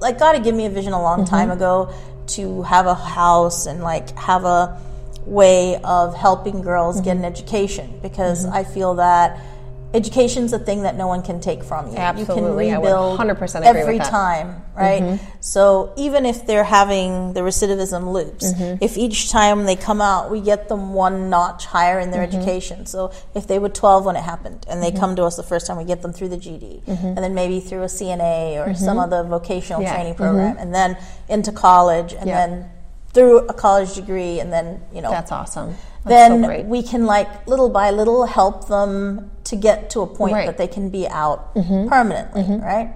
like, 0.00 0.18
God 0.18 0.34
had 0.34 0.42
given 0.44 0.58
me 0.58 0.66
a 0.66 0.70
vision 0.70 0.92
a 0.92 1.00
long 1.00 1.24
time 1.24 1.50
ago 1.50 1.94
to 2.34 2.62
have 2.62 2.86
a 2.86 2.94
house 2.94 3.66
and 3.66 3.82
like 3.82 4.16
have 4.18 4.44
a 4.44 4.80
way 5.26 5.76
of 5.84 6.14
helping 6.16 6.62
girls 6.62 7.00
get 7.00 7.16
an 7.16 7.24
education 7.24 7.98
because 8.02 8.44
I 8.46 8.64
feel 8.64 8.94
that 8.94 9.38
education's 9.94 10.52
a 10.52 10.58
thing 10.58 10.82
that 10.82 10.96
no 10.96 11.06
one 11.06 11.22
can 11.22 11.40
take 11.40 11.62
from 11.62 11.88
you. 11.90 11.96
Absolutely. 11.96 12.68
You 12.68 12.72
can 12.74 12.80
rebuild 12.82 13.18
100% 13.18 13.32
agree 13.32 13.68
with 13.68 13.76
every 13.76 13.98
time, 13.98 14.62
right? 14.74 15.20
So 15.40 15.92
even 15.96 16.24
if 16.26 16.46
they're 16.46 16.64
having 16.64 17.32
the 17.34 17.40
recidivism 17.40 18.12
loops, 18.12 18.52
if 18.80 18.96
each 18.96 19.30
time 19.30 19.64
they 19.64 19.76
come 19.76 20.00
out, 20.00 20.30
we 20.30 20.40
get 20.40 20.68
them 20.68 20.94
one 20.94 21.28
notch 21.30 21.66
higher 21.66 22.00
in 22.00 22.10
their 22.10 22.22
education. 22.22 22.86
So 22.86 23.12
if 23.34 23.46
they 23.46 23.58
were 23.58 23.68
12 23.68 24.04
when 24.06 24.16
it 24.16 24.22
happened 24.22 24.64
and 24.68 24.82
they 24.82 24.92
come 24.92 25.16
to 25.16 25.24
us 25.24 25.36
the 25.36 25.42
first 25.42 25.66
time, 25.66 25.76
we 25.76 25.84
get 25.84 26.02
them 26.02 26.12
through 26.12 26.28
the 26.28 26.38
GED 26.38 26.82
and 26.86 27.18
then 27.18 27.34
maybe 27.34 27.60
through 27.60 27.82
a 27.82 27.88
CNA 27.88 28.66
or 28.66 28.74
some 28.74 28.98
other 28.98 29.22
vocational 29.22 29.82
Yeah. 29.82 29.94
training 29.94 30.14
program 30.14 30.56
and 30.58 30.74
then 30.74 30.96
into 31.28 31.52
college 31.52 32.12
and 32.14 32.26
Yeah. 32.26 32.46
then 32.46 32.70
through 33.14 33.38
a 33.48 33.52
college 33.54 33.94
degree 33.94 34.40
and 34.40 34.52
then, 34.52 34.80
you 34.92 35.02
know, 35.02 35.10
That's 35.10 35.30
awesome. 35.32 35.74
That's 36.04 36.30
then 36.30 36.42
so 36.42 36.46
great. 36.48 36.64
we 36.66 36.82
can 36.82 37.06
like 37.06 37.46
little 37.46 37.68
by 37.68 37.90
little 37.90 38.24
help 38.26 38.68
them 38.68 39.30
to 39.44 39.56
get 39.56 39.90
to 39.90 40.00
a 40.00 40.06
point 40.06 40.32
Right. 40.34 40.40
Mm-hmm. 40.40 40.46
that 40.46 40.58
they 40.58 40.66
can 40.66 40.88
be 40.90 41.06
out 41.08 41.54
permanently, 41.54 42.42
right? 42.58 42.94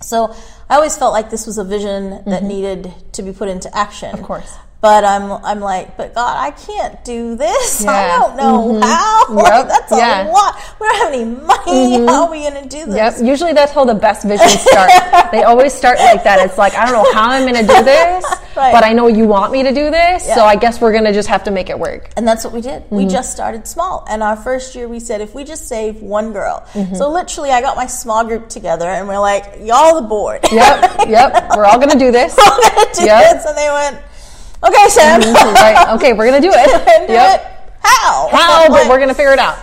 So 0.00 0.34
I 0.68 0.74
always 0.76 0.96
felt 0.96 1.12
like 1.14 1.30
this 1.30 1.46
was 1.46 1.56
a 1.58 1.64
vision 1.64 2.22
that 2.26 2.42
needed 2.42 2.92
to 3.12 3.22
be 3.22 3.32
put 3.32 3.48
into 3.48 3.74
action. 3.74 4.10
Mm-hmm. 4.10 4.18
Of 4.20 4.24
course. 4.26 4.52
But 4.84 5.02
I'm 5.02 5.32
I'm 5.42 5.60
like, 5.60 5.96
but 5.96 6.12
God, 6.14 6.36
I 6.36 6.50
can't 6.50 7.02
do 7.06 7.36
this. 7.36 7.86
I 7.86 8.06
don't 8.18 8.36
know 8.36 8.80
how. 8.82 9.14
Yep. 9.34 9.42
Like, 9.44 9.68
that's 9.68 9.92
a 9.92 9.96
Yeah. 9.96 10.30
lot. 10.30 10.56
We 10.78 10.86
don't 10.86 10.96
have 10.98 11.12
any 11.14 11.24
money. 11.24 12.06
How 12.06 12.26
are 12.26 12.30
we 12.30 12.40
going 12.42 12.62
to 12.62 12.68
do 12.68 12.84
this? 12.84 13.18
Yep. 13.18 13.26
Usually 13.26 13.52
that's 13.54 13.72
how 13.72 13.86
the 13.86 13.94
best 13.94 14.26
visions 14.26 14.60
start. 14.60 14.90
they 15.32 15.42
always 15.44 15.72
start 15.72 15.98
like 15.98 16.22
that. 16.24 16.38
It's 16.44 16.58
like, 16.58 16.74
I 16.74 16.84
don't 16.84 16.92
know 16.92 17.10
how 17.14 17.30
I'm 17.30 17.42
going 17.50 17.54
to 17.54 17.66
do 17.66 17.82
this, 17.94 18.24
Right. 18.54 18.72
but 18.72 18.84
I 18.84 18.92
know 18.92 19.06
you 19.06 19.24
want 19.26 19.50
me 19.52 19.62
to 19.62 19.72
do 19.72 19.90
this, 19.90 20.26
Yeah. 20.28 20.34
so 20.34 20.44
I 20.44 20.56
guess 20.56 20.78
we're 20.82 20.92
going 20.92 21.04
to 21.04 21.12
just 21.14 21.28
have 21.30 21.44
to 21.44 21.50
make 21.50 21.70
it 21.70 21.78
work. 21.78 22.10
And 22.18 22.28
that's 22.28 22.44
what 22.44 22.52
we 22.52 22.60
did. 22.60 22.82
Mm-hmm. 22.82 22.96
We 22.96 23.06
just 23.06 23.32
started 23.32 23.66
small. 23.66 24.04
And 24.10 24.22
our 24.22 24.36
first 24.36 24.74
year, 24.74 24.86
we 24.86 25.00
said, 25.00 25.22
if 25.22 25.34
we 25.34 25.42
just 25.44 25.66
save 25.68 26.02
one 26.02 26.34
girl. 26.34 26.62
Mm-hmm. 26.74 26.94
So 26.96 27.10
literally, 27.10 27.50
I 27.50 27.62
got 27.62 27.76
my 27.76 27.86
small 27.86 28.24
group 28.24 28.50
together 28.50 28.86
and 28.86 29.08
we're 29.08 29.18
like, 29.18 29.44
y'all 29.62 29.98
the 30.02 30.06
board. 30.06 30.40
Yep. 30.52 31.08
Yep. 31.08 31.56
We're 31.56 31.64
all 31.64 31.78
going 31.78 31.90
to 31.96 31.98
do 31.98 32.12
this. 32.12 32.36
We're 32.36 32.44
going 32.44 32.92
to 32.92 33.00
do 33.00 33.06
Yep. 33.06 33.32
this. 33.32 33.46
And 33.46 33.56
they 33.56 33.70
went, 33.72 34.04
okay, 34.66 34.88
Sam. 34.88 35.20
right. 35.34 35.94
Okay, 35.96 36.12
we're 36.12 36.28
going 36.28 36.40
to 36.40 36.48
do 36.48 36.52
it. 36.54 37.06
do 37.06 37.12
Yep. 37.12 37.40
it. 37.40 37.70
How? 37.82 38.28
How? 38.30 38.68
But 38.68 38.88
we're 38.88 38.96
going 38.96 39.08
to 39.08 39.14
figure 39.14 39.32
it 39.32 39.38
out. 39.38 39.58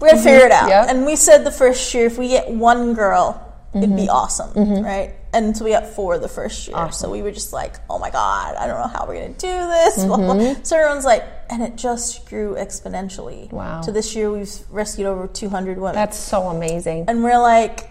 we're 0.00 0.08
going 0.08 0.18
to 0.18 0.22
figure 0.22 0.46
it 0.46 0.52
mm-hmm. 0.52 0.64
out. 0.64 0.68
Yep. 0.68 0.88
And 0.88 1.06
we 1.06 1.16
said 1.16 1.44
the 1.44 1.50
first 1.50 1.92
year, 1.94 2.06
if 2.06 2.18
we 2.18 2.28
get 2.28 2.50
one 2.50 2.94
girl 2.94 3.46
it'd 3.76 3.94
be 3.94 4.02
mm-hmm. 4.02 4.10
awesome, 4.10 4.50
mm-hmm. 4.52 4.84
right? 4.84 5.14
And 5.32 5.56
so 5.56 5.64
we 5.64 5.72
got 5.72 5.86
four 5.86 6.18
the 6.18 6.28
first 6.28 6.68
year. 6.68 6.90
So 6.92 7.10
we 7.10 7.22
were 7.22 7.30
just 7.30 7.52
like, 7.52 7.76
oh 7.90 7.98
my 7.98 8.10
God, 8.10 8.56
I 8.56 8.66
don't 8.66 8.80
know 8.80 8.88
how 8.88 9.06
we're 9.06 9.16
going 9.16 9.34
to 9.34 9.40
do 9.40 9.46
this. 9.46 9.96
So 10.66 10.76
everyone's 10.76 11.04
like, 11.04 11.24
and 11.50 11.62
it 11.62 11.76
just 11.76 12.26
grew 12.28 12.54
exponentially. 12.54 13.52
Wow. 13.52 13.82
To 13.82 13.92
this 13.92 14.14
year, 14.14 14.30
we've 14.30 14.50
rescued 14.70 15.06
over 15.06 15.26
200 15.26 15.78
women. 15.78 15.94
That's 15.94 16.16
so 16.16 16.48
amazing. 16.48 17.04
and 17.08 17.22
we're 17.22 17.38
like, 17.38 17.90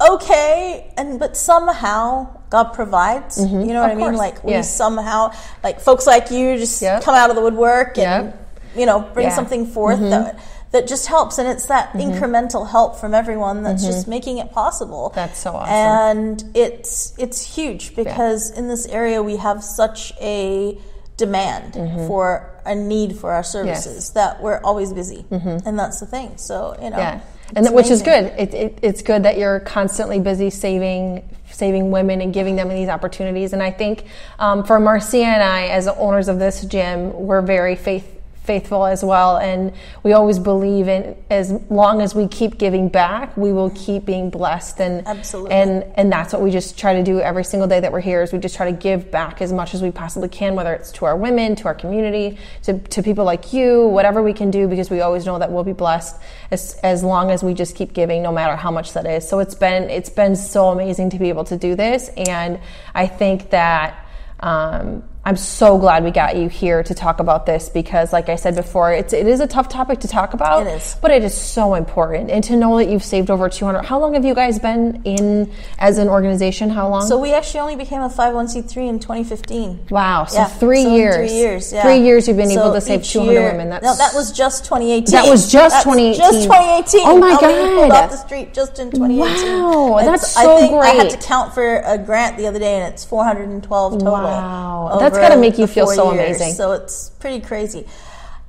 okay, 0.00 0.92
and 0.96 1.18
but 1.18 1.36
somehow 1.36 2.28
God 2.50 2.72
provides. 2.72 3.38
You 3.38 3.48
know 3.48 3.56
what 3.58 3.66
Mm-hmm. 3.66 3.76
Of 3.76 3.84
I 3.90 3.94
mean? 3.94 4.04
course. 4.04 4.18
Like 4.18 4.44
we 4.44 4.52
Yeah. 4.52 4.60
somehow, 4.62 5.32
like 5.62 5.80
folks 5.80 6.06
like 6.06 6.30
you, 6.30 6.56
just 6.58 6.80
Yep. 6.82 7.02
come 7.02 7.14
out 7.14 7.30
of 7.30 7.36
the 7.36 7.42
woodwork 7.42 7.98
and 7.98 8.26
Yep. 8.26 8.48
you 8.76 8.86
know 8.86 9.00
bring 9.00 9.24
Yeah. 9.24 9.30
Mm-hmm. 9.30 9.36
something 9.36 9.66
forth 9.66 10.00
that 10.00 10.38
that 10.72 10.88
just 10.88 11.06
helps, 11.06 11.38
and 11.38 11.46
it's 11.48 11.66
that 11.66 11.92
incremental 11.92 12.68
help 12.68 12.96
from 12.96 13.14
everyone 13.14 13.62
that's 13.62 13.84
just 13.84 14.08
making 14.08 14.38
it 14.38 14.50
possible. 14.52 15.10
Mm-hmm. 15.10 15.14
That's 15.20 15.38
so 15.38 15.52
awesome. 15.54 15.72
and 15.72 16.44
it's 16.54 17.12
it's 17.16 17.54
huge 17.56 17.94
because 17.94 18.50
in 18.50 18.66
this 18.68 18.84
area 18.86 19.22
we 19.22 19.36
have 19.36 19.62
such 19.62 20.12
a 20.20 20.76
demand 21.16 21.74
for 22.08 22.50
a 22.66 22.74
need 22.74 23.16
for 23.16 23.30
our 23.32 23.44
services 23.44 24.10
that 24.10 24.42
we're 24.42 24.60
always 24.64 24.92
busy, 24.92 25.24
and 25.30 25.78
that's 25.78 26.00
the 26.00 26.06
thing. 26.06 26.36
So 26.36 26.74
you 26.82 26.90
know, 26.90 26.96
Mm-hmm. 26.96 27.18
Yeah, 27.18 27.20
and 27.56 27.66
that, 27.66 27.74
which 27.74 27.90
is 27.90 28.02
good. 28.02 28.24
It, 28.38 28.54
it, 28.54 28.78
it's 28.82 29.02
good 29.02 29.22
that 29.24 29.38
you're 29.38 29.60
constantly 29.60 30.20
busy 30.20 30.50
saving 30.50 31.28
saving 31.50 31.90
women 31.90 32.20
and 32.20 32.34
giving 32.34 32.56
them 32.56 32.68
these 32.68 32.88
opportunities. 32.88 33.52
And 33.52 33.62
I 33.62 33.70
think 33.70 34.06
um, 34.38 34.64
for 34.64 34.80
Marcia 34.80 35.18
and 35.18 35.42
I, 35.42 35.68
as 35.68 35.86
owners 35.86 36.28
of 36.28 36.38
this 36.38 36.64
gym, 36.64 37.12
we're 37.12 37.42
very 37.42 37.76
faith 37.76 38.13
faithful 38.44 38.84
as 38.84 39.02
well 39.02 39.38
and 39.38 39.72
we 40.02 40.12
always 40.12 40.38
believe 40.38 40.86
in 40.86 41.16
as 41.30 41.50
long 41.70 42.02
as 42.02 42.14
we 42.14 42.28
keep 42.28 42.58
giving 42.58 42.90
back 42.90 43.34
we 43.38 43.54
will 43.54 43.70
keep 43.70 44.04
being 44.04 44.28
blessed 44.28 44.80
and 44.80 45.06
Absolutely. 45.08 45.50
and 45.50 45.82
and 45.96 46.12
that's 46.12 46.30
what 46.30 46.42
we 46.42 46.50
just 46.50 46.78
try 46.78 46.92
to 46.92 47.02
do 47.02 47.20
every 47.20 47.42
single 47.42 47.66
day 47.66 47.80
that 47.80 47.90
we're 47.90 48.00
here 48.00 48.22
is 48.22 48.34
we 48.34 48.38
just 48.38 48.54
try 48.54 48.70
to 48.70 48.76
give 48.76 49.10
back 49.10 49.40
as 49.40 49.50
much 49.50 49.72
as 49.72 49.80
we 49.80 49.90
possibly 49.90 50.28
can 50.28 50.54
whether 50.54 50.74
it's 50.74 50.92
to 50.92 51.06
our 51.06 51.16
women 51.16 51.56
to 51.56 51.64
our 51.64 51.74
community 51.74 52.38
to, 52.62 52.78
to 52.78 53.02
people 53.02 53.24
like 53.24 53.54
you 53.54 53.88
whatever 53.88 54.22
we 54.22 54.34
can 54.34 54.50
do 54.50 54.68
because 54.68 54.90
we 54.90 55.00
always 55.00 55.24
know 55.24 55.38
that 55.38 55.50
we'll 55.50 55.64
be 55.64 55.72
blessed 55.72 56.14
as, 56.50 56.78
as 56.82 57.02
long 57.02 57.30
as 57.30 57.42
we 57.42 57.54
just 57.54 57.74
keep 57.74 57.94
giving 57.94 58.22
no 58.22 58.30
matter 58.30 58.56
how 58.56 58.70
much 58.70 58.92
that 58.92 59.06
is 59.06 59.26
so 59.26 59.38
it's 59.38 59.54
been 59.54 59.84
it's 59.88 60.10
been 60.10 60.36
so 60.36 60.68
amazing 60.68 61.08
to 61.08 61.18
be 61.18 61.30
able 61.30 61.44
to 61.44 61.56
do 61.56 61.74
this 61.74 62.10
and 62.28 62.60
i 62.94 63.06
think 63.06 63.48
that 63.48 64.06
um, 64.40 65.02
I'm 65.26 65.36
so 65.38 65.78
glad 65.78 66.04
we 66.04 66.10
got 66.10 66.36
you 66.36 66.48
here 66.50 66.82
to 66.82 66.94
talk 66.94 67.18
about 67.18 67.46
this 67.46 67.70
because, 67.70 68.12
like 68.12 68.28
I 68.28 68.36
said 68.36 68.56
before, 68.56 68.92
it's 68.92 69.14
it 69.14 69.26
is 69.26 69.40
a 69.40 69.46
tough 69.46 69.70
topic 69.70 70.00
to 70.00 70.08
talk 70.08 70.34
about. 70.34 70.66
It 70.66 70.70
is. 70.70 70.96
but 71.00 71.10
it 71.10 71.24
is 71.24 71.32
so 71.34 71.74
important, 71.74 72.30
and 72.30 72.44
to 72.44 72.56
know 72.56 72.76
that 72.76 72.88
you've 72.90 73.02
saved 73.02 73.30
over 73.30 73.48
200. 73.48 73.84
How 73.84 73.98
long 73.98 74.12
have 74.12 74.24
you 74.26 74.34
guys 74.34 74.58
been 74.58 75.00
in 75.04 75.50
as 75.78 75.96
an 75.96 76.08
organization? 76.08 76.68
How 76.68 76.88
long? 76.90 77.06
So 77.08 77.18
we 77.18 77.32
actually 77.32 77.60
only 77.60 77.76
became 77.76 78.02
a 78.02 78.10
501c3 78.10 78.86
in 78.88 78.98
2015. 78.98 79.86
wow, 79.88 80.26
so 80.26 80.36
Yeah, 80.40 80.44
three 80.46 80.82
so 80.82 80.94
years. 80.94 81.16
Three 81.30 81.38
years. 81.38 81.72
Yeah. 81.72 81.82
Three 81.84 82.00
years 82.00 82.28
you've 82.28 82.36
been 82.36 82.50
So 82.50 82.60
able 82.60 82.74
to 82.74 82.80
save 82.82 83.02
200 83.02 83.32
year- 83.32 83.50
women. 83.50 83.70
That's 83.70 83.82
no, 83.84 83.94
that 83.96 84.12
was 84.14 84.30
just 84.30 84.64
2018. 84.66 85.10
That 85.12 85.26
was 85.30 85.50
just 85.50 85.72
That's 85.76 85.84
2018. 85.84 86.20
Just 86.20 86.44
2018. 86.44 87.00
Oh 87.08 87.18
my 87.18 87.30
God. 87.40 87.90
off 87.92 88.10
the 88.10 88.16
street 88.18 88.52
just 88.52 88.78
in 88.78 88.90
2018. 88.90 89.62
Wow, 89.62 89.98
It's- 90.00 90.10
that's 90.20 90.36
I 90.36 90.44
so 90.44 90.58
think 90.58 90.74
I 90.74 90.88
had 90.88 91.08
to 91.10 91.16
count 91.16 91.54
for 91.54 91.76
a 91.78 91.96
grant 91.96 92.36
the 92.36 92.46
other 92.46 92.58
day, 92.58 92.74
and 92.76 92.92
it's 92.92 93.04
412 93.06 93.92
total. 93.94 94.12
Wow. 94.12 94.90
That's 95.14 95.24
over 95.24 95.28
gotta 95.28 95.40
make 95.40 95.58
you 95.58 95.66
feel 95.66 95.86
so 95.86 96.12
years. 96.12 96.36
amazing. 96.40 96.54
So 96.54 96.72
it's 96.72 97.10
pretty 97.10 97.40
crazy. 97.40 97.86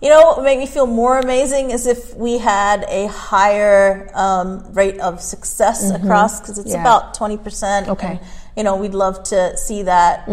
You 0.02 0.10
know 0.10 0.22
what 0.24 0.38
would 0.38 0.44
make 0.44 0.60
me 0.60 0.68
feel 0.68 0.86
more 0.86 1.18
amazing 1.18 1.72
is 1.72 1.88
if 1.88 2.14
we 2.16 2.38
had 2.38 2.84
a 2.90 3.08
higher 3.08 4.12
um, 4.14 4.74
rate 4.74 5.00
of 5.00 5.22
success 5.22 5.90
across, 5.90 6.42
because 6.42 6.58
it's 6.60 6.70
Mm-hmm. 6.70 6.76
Yeah. 6.86 7.00
about 7.00 7.16
20%. 7.18 7.88
Okay. 7.88 8.08
and, 8.08 8.20
you 8.58 8.64
know, 8.64 8.76
we'd 8.76 8.94
love 8.94 9.24
to 9.26 9.58
see 9.58 9.84
that 9.84 10.28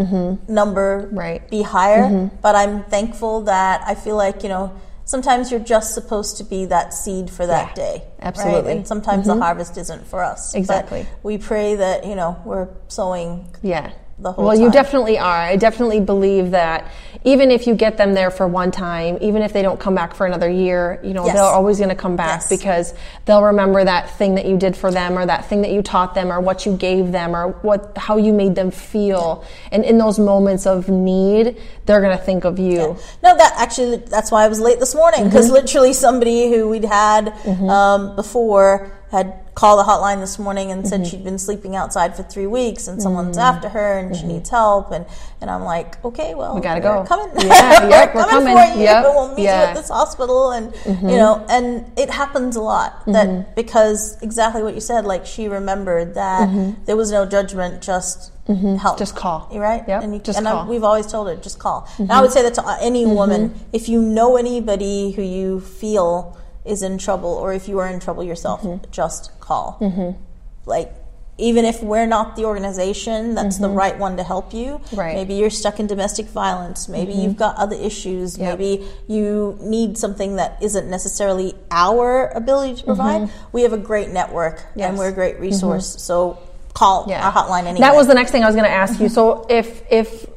number 0.47 1.03
Mm-hmm. 1.07 1.17
Right. 1.17 1.41
Mm-hmm. 1.41 1.49
be 1.49 1.61
higher. 1.63 2.29
But 2.41 2.55
I'm 2.55 2.83
thankful 2.83 3.41
that 3.41 3.81
I 3.87 3.95
feel 3.95 4.15
like, 4.17 4.43
you 4.43 4.49
know, 4.49 4.73
sometimes 5.05 5.49
you're 5.49 5.59
just 5.61 5.93
supposed 5.93 6.37
to 6.37 6.43
be 6.43 6.65
that 6.65 6.93
seed 6.93 7.29
for 7.29 7.45
that 7.47 7.69
Yeah, 7.69 7.83
day. 7.83 8.03
absolutely. 8.21 8.59
Mm-hmm. 8.59 8.67
Right? 8.67 8.77
And 8.77 8.87
sometimes 8.87 9.27
the 9.27 9.35
harvest 9.37 9.77
isn't 9.77 10.05
for 10.07 10.23
us. 10.23 10.53
Exactly. 10.55 11.05
we 11.23 11.37
pray 11.37 11.75
that, 11.75 12.05
you 12.05 12.15
know, 12.15 12.39
we're 12.45 12.67
sowing 12.89 13.47
Yeah. 13.61 13.91
The 14.19 14.31
whole 14.31 14.45
well, 14.45 14.57
you 14.59 14.71
definitely 14.71 15.17
are. 15.17 15.37
I 15.37 15.55
definitely 15.55 15.99
believe 15.99 16.51
that 16.51 16.89
even 17.25 17.51
if 17.51 17.65
you 17.67 17.73
get 17.73 17.97
them 17.97 18.13
there 18.13 18.29
for 18.29 18.47
one 18.47 18.69
time, 18.69 19.17
even 19.21 19.41
if 19.41 19.53
they 19.53 19.61
don't 19.61 19.79
come 19.79 19.95
back 19.95 20.13
for 20.13 20.25
another 20.25 20.49
year, 20.49 20.99
you 21.03 21.13
know, 21.13 21.25
Yes. 21.25 21.35
they're 21.35 21.43
always 21.43 21.77
going 21.77 21.89
to 21.89 21.95
come 21.95 22.15
back 22.15 22.41
Yes. 22.41 22.49
because 22.49 22.93
they'll 23.25 23.41
remember 23.43 23.83
that 23.83 24.09
thing 24.11 24.35
that 24.35 24.45
you 24.45 24.57
did 24.57 24.75
for 24.77 24.91
them 24.91 25.17
or 25.17 25.25
that 25.25 25.45
thing 25.45 25.61
that 25.63 25.71
you 25.71 25.81
taught 25.81 26.13
them 26.15 26.31
or 26.31 26.39
what 26.39 26.65
you 26.65 26.75
gave 26.77 27.11
them 27.11 27.35
or 27.35 27.49
what 27.63 27.97
how 27.97 28.17
you 28.17 28.33
made 28.33 28.55
them 28.55 28.71
feel. 28.71 29.43
And 29.71 29.83
in 29.83 29.97
those 29.97 30.19
moments 30.19 30.65
of 30.67 30.89
need, 30.89 31.57
they're 31.85 32.01
going 32.01 32.15
to 32.17 32.23
think 32.23 32.43
of 32.43 32.59
you. 32.59 32.97
No, 33.23 33.35
that 33.37 33.53
actually, 33.57 33.97
that's 33.97 34.31
why 34.31 34.43
I 34.45 34.47
was 34.47 34.59
late 34.59 34.79
this 34.79 34.93
morning 34.93 35.23
because 35.25 35.49
literally 35.49 35.93
somebody 35.93 36.51
who 36.51 36.69
we'd 36.69 36.85
had 36.85 37.29
um, 37.67 38.15
before 38.15 38.91
had 39.13 39.39
called 39.53 39.77
the 39.79 39.83
hotline 39.83 40.19
this 40.19 40.39
morning 40.39 40.71
and 40.71 40.87
said 40.87 41.01
mm-hmm. 41.01 41.09
she'd 41.09 41.23
been 41.23 41.37
sleeping 41.37 41.75
outside 41.75 42.15
for 42.15 42.23
three 42.23 42.47
weeks 42.47 42.87
and 42.87 42.99
someone's 42.99 43.37
mm-hmm. 43.37 43.55
after 43.55 43.69
her 43.69 43.99
and 43.99 44.15
she 44.15 44.23
mm-hmm. 44.23 44.31
needs 44.31 44.49
help 44.49 44.91
and 44.91 45.05
and 45.39 45.51
I'm 45.51 45.63
like, 45.63 46.03
okay, 46.03 46.33
well, 46.33 46.55
we 46.55 46.61
gotta 46.61 46.81
we're 46.81 47.03
go. 47.03 47.05
coming, 47.05 47.29
Yeah, 47.45 47.87
yep, 47.87 48.15
we're 48.15 48.23
coming, 48.23 48.55
coming. 48.55 48.73
for 48.73 48.77
you. 48.77 48.85
Yep, 48.85 49.03
We'll 49.03 49.35
meet 49.35 49.43
you 49.43 49.49
at 49.49 49.75
this 49.75 49.89
hospital 49.89 50.51
and 50.51 50.73
you 50.85 51.17
know, 51.17 51.45
and 51.47 51.91
it 51.95 52.09
happens 52.09 52.55
a 52.55 52.61
lot 52.61 53.05
that 53.05 53.55
because 53.55 54.19
exactly 54.23 54.63
what 54.63 54.73
you 54.73 54.81
said, 54.81 55.05
like 55.05 55.27
she 55.27 55.47
remembered 55.47 56.15
that 56.15 56.49
there 56.85 56.97
was 56.97 57.11
no 57.11 57.27
judgment, 57.27 57.83
just 57.83 58.31
help, 58.47 58.97
Just 58.97 59.15
call. 59.15 59.47
You're 59.53 59.61
right, 59.61 59.83
Yep, 59.87 60.03
and, 60.03 60.13
you, 60.15 60.19
just 60.21 60.39
and 60.39 60.47
I- 60.47 60.51
call. 60.51 60.65
we've 60.65 60.83
always 60.83 61.05
told 61.05 61.27
her 61.27 61.35
just 61.35 61.59
call. 61.59 61.87
And 61.99 62.11
I 62.11 62.19
would 62.19 62.31
say 62.31 62.41
that 62.41 62.55
to 62.55 62.77
any 62.81 63.05
woman, 63.05 63.53
if 63.71 63.87
you 63.87 64.01
know 64.01 64.37
anybody 64.37 65.11
who 65.11 65.21
you 65.21 65.59
feel 65.59 66.37
is 66.65 66.81
in 66.81 66.97
trouble, 66.97 67.29
or 67.29 67.53
if 67.53 67.67
you 67.67 67.79
are 67.79 67.87
in 67.87 67.99
trouble 67.99 68.23
yourself, 68.23 68.61
mm-hmm. 68.61 68.89
just 68.91 69.31
call. 69.39 69.77
Mm-hmm. 69.81 70.21
Like. 70.65 70.93
Even 71.39 71.65
if 71.65 71.81
we're 71.81 72.05
not 72.05 72.35
the 72.35 72.45
organization 72.45 73.33
that's 73.33 73.57
the 73.57 73.65
mm-hmm. 73.65 73.75
right 73.75 73.97
one 73.97 74.17
to 74.17 74.23
help 74.23 74.53
you, 74.53 74.79
Right. 74.93 75.15
maybe 75.15 75.33
you're 75.33 75.49
stuck 75.49 75.79
in 75.79 75.87
domestic 75.87 76.27
violence, 76.27 76.87
maybe 76.87 77.11
you've 77.11 77.37
got 77.37 77.55
other 77.55 77.75
issues, 77.75 78.37
Yep. 78.37 78.59
maybe 78.59 78.87
you 79.07 79.57
need 79.59 79.97
something 79.97 80.35
that 80.35 80.59
isn't 80.61 80.87
necessarily 80.87 81.55
our 81.71 82.27
ability 82.35 82.75
to 82.75 82.83
provide. 82.83 83.31
We 83.51 83.63
have 83.63 83.73
a 83.73 83.79
great 83.79 84.09
network 84.09 84.63
Yes. 84.75 84.89
and 84.89 84.97
we're 84.99 85.09
a 85.09 85.11
great 85.11 85.39
resource. 85.39 85.95
So 86.03 86.37
call 86.75 87.07
Yeah. 87.09 87.25
our 87.25 87.33
hotline 87.33 87.65
anyway. 87.65 87.79
That 87.79 87.95
was 87.95 88.05
the 88.05 88.13
next 88.13 88.29
thing 88.29 88.43
I 88.43 88.45
was 88.45 88.55
going 88.55 88.69
to 88.69 88.77
ask 88.83 88.99
you. 88.99 89.09
So 89.09 89.47
if 89.49 89.81
if 89.89 90.27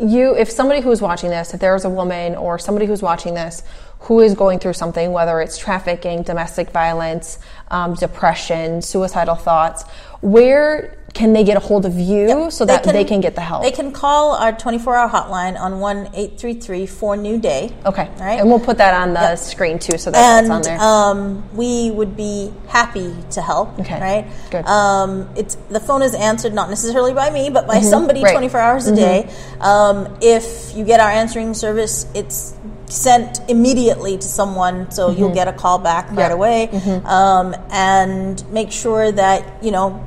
you 0.00 0.34
if 0.34 0.50
somebody 0.50 0.80
who's 0.80 1.00
watching 1.00 1.30
this, 1.30 1.54
if 1.54 1.60
there 1.60 1.76
is 1.76 1.84
a 1.84 1.90
woman 1.90 2.34
or 2.34 2.58
somebody 2.58 2.86
who's 2.86 3.02
watching 3.02 3.34
this 3.34 3.62
who 4.00 4.20
is 4.20 4.34
going 4.34 4.58
through 4.58 4.72
something, 4.72 5.12
whether 5.12 5.40
it's 5.40 5.58
trafficking, 5.58 6.22
domestic 6.22 6.70
violence, 6.70 7.38
um, 7.70 7.94
depression, 7.94 8.80
suicidal 8.82 9.34
thoughts, 9.34 9.84
where 10.20 10.96
can 11.12 11.32
they 11.32 11.42
get 11.42 11.56
a 11.56 11.60
hold 11.60 11.84
of 11.84 11.98
you 11.98 12.50
so 12.52 12.64
that 12.64 12.84
they 12.84 13.04
can 13.04 13.20
get 13.20 13.34
the 13.34 13.40
help? 13.40 13.62
They 13.64 13.72
can 13.72 13.90
call 13.92 14.36
our 14.36 14.52
24 14.52 14.94
hour 14.96 15.08
hotline 15.10 15.58
on 15.58 15.80
1 15.80 16.10
833 16.14 16.86
4 16.86 17.16
New 17.16 17.38
Day. 17.38 17.72
okay, 17.84 18.08
Right. 18.18 18.38
and 18.38 18.48
we'll 18.48 18.60
put 18.60 18.78
that 18.78 18.94
on 18.94 19.12
the 19.14 19.20
Yep. 19.20 19.38
screen 19.38 19.78
too, 19.80 19.98
so 19.98 20.10
that 20.12 20.18
that's 20.18 20.48
on 20.48 20.56
And 20.56 20.64
there. 20.64 20.80
um, 20.80 21.44
we 21.54 21.90
would 21.90 22.16
be 22.16 22.52
happy 22.68 23.12
to 23.32 23.42
help. 23.42 23.78
Okay, 23.80 24.00
Right. 24.00 24.26
good. 24.50 24.64
Um, 24.66 25.28
it's 25.36 25.56
the 25.68 25.80
phone 25.80 26.02
is 26.02 26.14
answered 26.14 26.54
not 26.54 26.70
necessarily 26.70 27.12
by 27.12 27.28
me, 27.30 27.50
but 27.50 27.66
by 27.66 27.80
somebody 27.80 28.20
Mm-hmm. 28.20 28.24
Right. 28.26 28.30
Mm-hmm. 28.36 28.50
24 28.50 28.60
hours 28.60 28.86
a 28.86 28.94
day. 28.96 29.28
Um, 29.60 30.16
if 30.20 30.74
you 30.76 30.84
get 30.84 31.00
our 31.00 31.10
answering 31.10 31.54
service, 31.54 32.06
it's 32.14 32.54
sent 32.90 33.40
immediately 33.48 34.16
to 34.18 34.26
someone, 34.28 34.90
so 34.90 35.10
you'll 35.10 35.34
get 35.34 35.48
a 35.48 35.52
call 35.52 35.78
back 35.78 36.10
right 36.12 36.32
away. 36.32 36.68
Mm-hmm. 36.72 37.06
Um, 37.06 37.54
and 37.70 38.44
make 38.52 38.70
sure 38.72 39.10
that 39.12 39.62
you 39.64 39.70
know. 39.70 40.06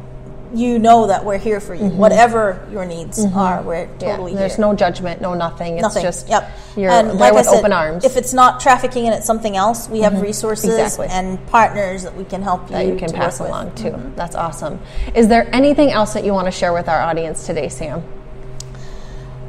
You 0.56 0.78
know 0.78 1.08
that 1.08 1.26
we're 1.26 1.40
here 1.40 1.60
for 1.60 1.74
you, 1.74 1.86
whatever 1.86 2.64
your 2.72 2.86
needs 2.86 3.26
are. 3.26 3.64
We're 3.64 3.88
Mm-hmm. 3.88 4.02
yeah, 4.04 4.12
totally 4.12 4.36
there's 4.36 4.56
here. 4.56 4.62
no 4.68 4.76
judgment, 4.76 5.20
no 5.20 5.34
nothing. 5.34 5.74
It's 5.80 5.82
Nothing. 5.82 6.04
just 6.04 6.30
yep. 6.30 6.52
you're 6.78 6.92
and 6.92 7.08
there 7.10 7.16
like 7.16 7.34
with 7.34 7.48
I 7.48 7.52
said, 7.54 7.58
open 7.58 7.74
arms. 7.74 8.06
If 8.06 8.18
it's 8.18 8.34
not 8.36 8.60
trafficking 8.60 9.08
and 9.08 9.16
it's 9.16 9.26
something 9.26 9.58
else, 9.58 9.90
we 9.90 10.02
have 10.02 10.22
resources 10.22 10.66
Exactly. 10.78 11.08
and 11.10 11.44
partners 11.48 12.04
that 12.04 12.16
we 12.16 12.24
can 12.24 12.44
help 12.44 12.70
you 12.70 12.76
that 12.76 12.86
you 12.86 12.96
can 12.98 13.12
pass 13.12 13.40
along 13.40 13.74
too. 13.74 13.96
That's 14.16 14.36
awesome. 14.36 14.80
Is 15.16 15.28
there 15.28 15.50
anything 15.56 15.90
else 15.90 16.14
that 16.14 16.24
you 16.24 16.34
want 16.34 16.46
to 16.46 16.52
share 16.52 16.72
with 16.72 16.88
our 16.88 17.02
audience 17.02 17.48
today, 17.48 17.68
Sam? 17.68 18.04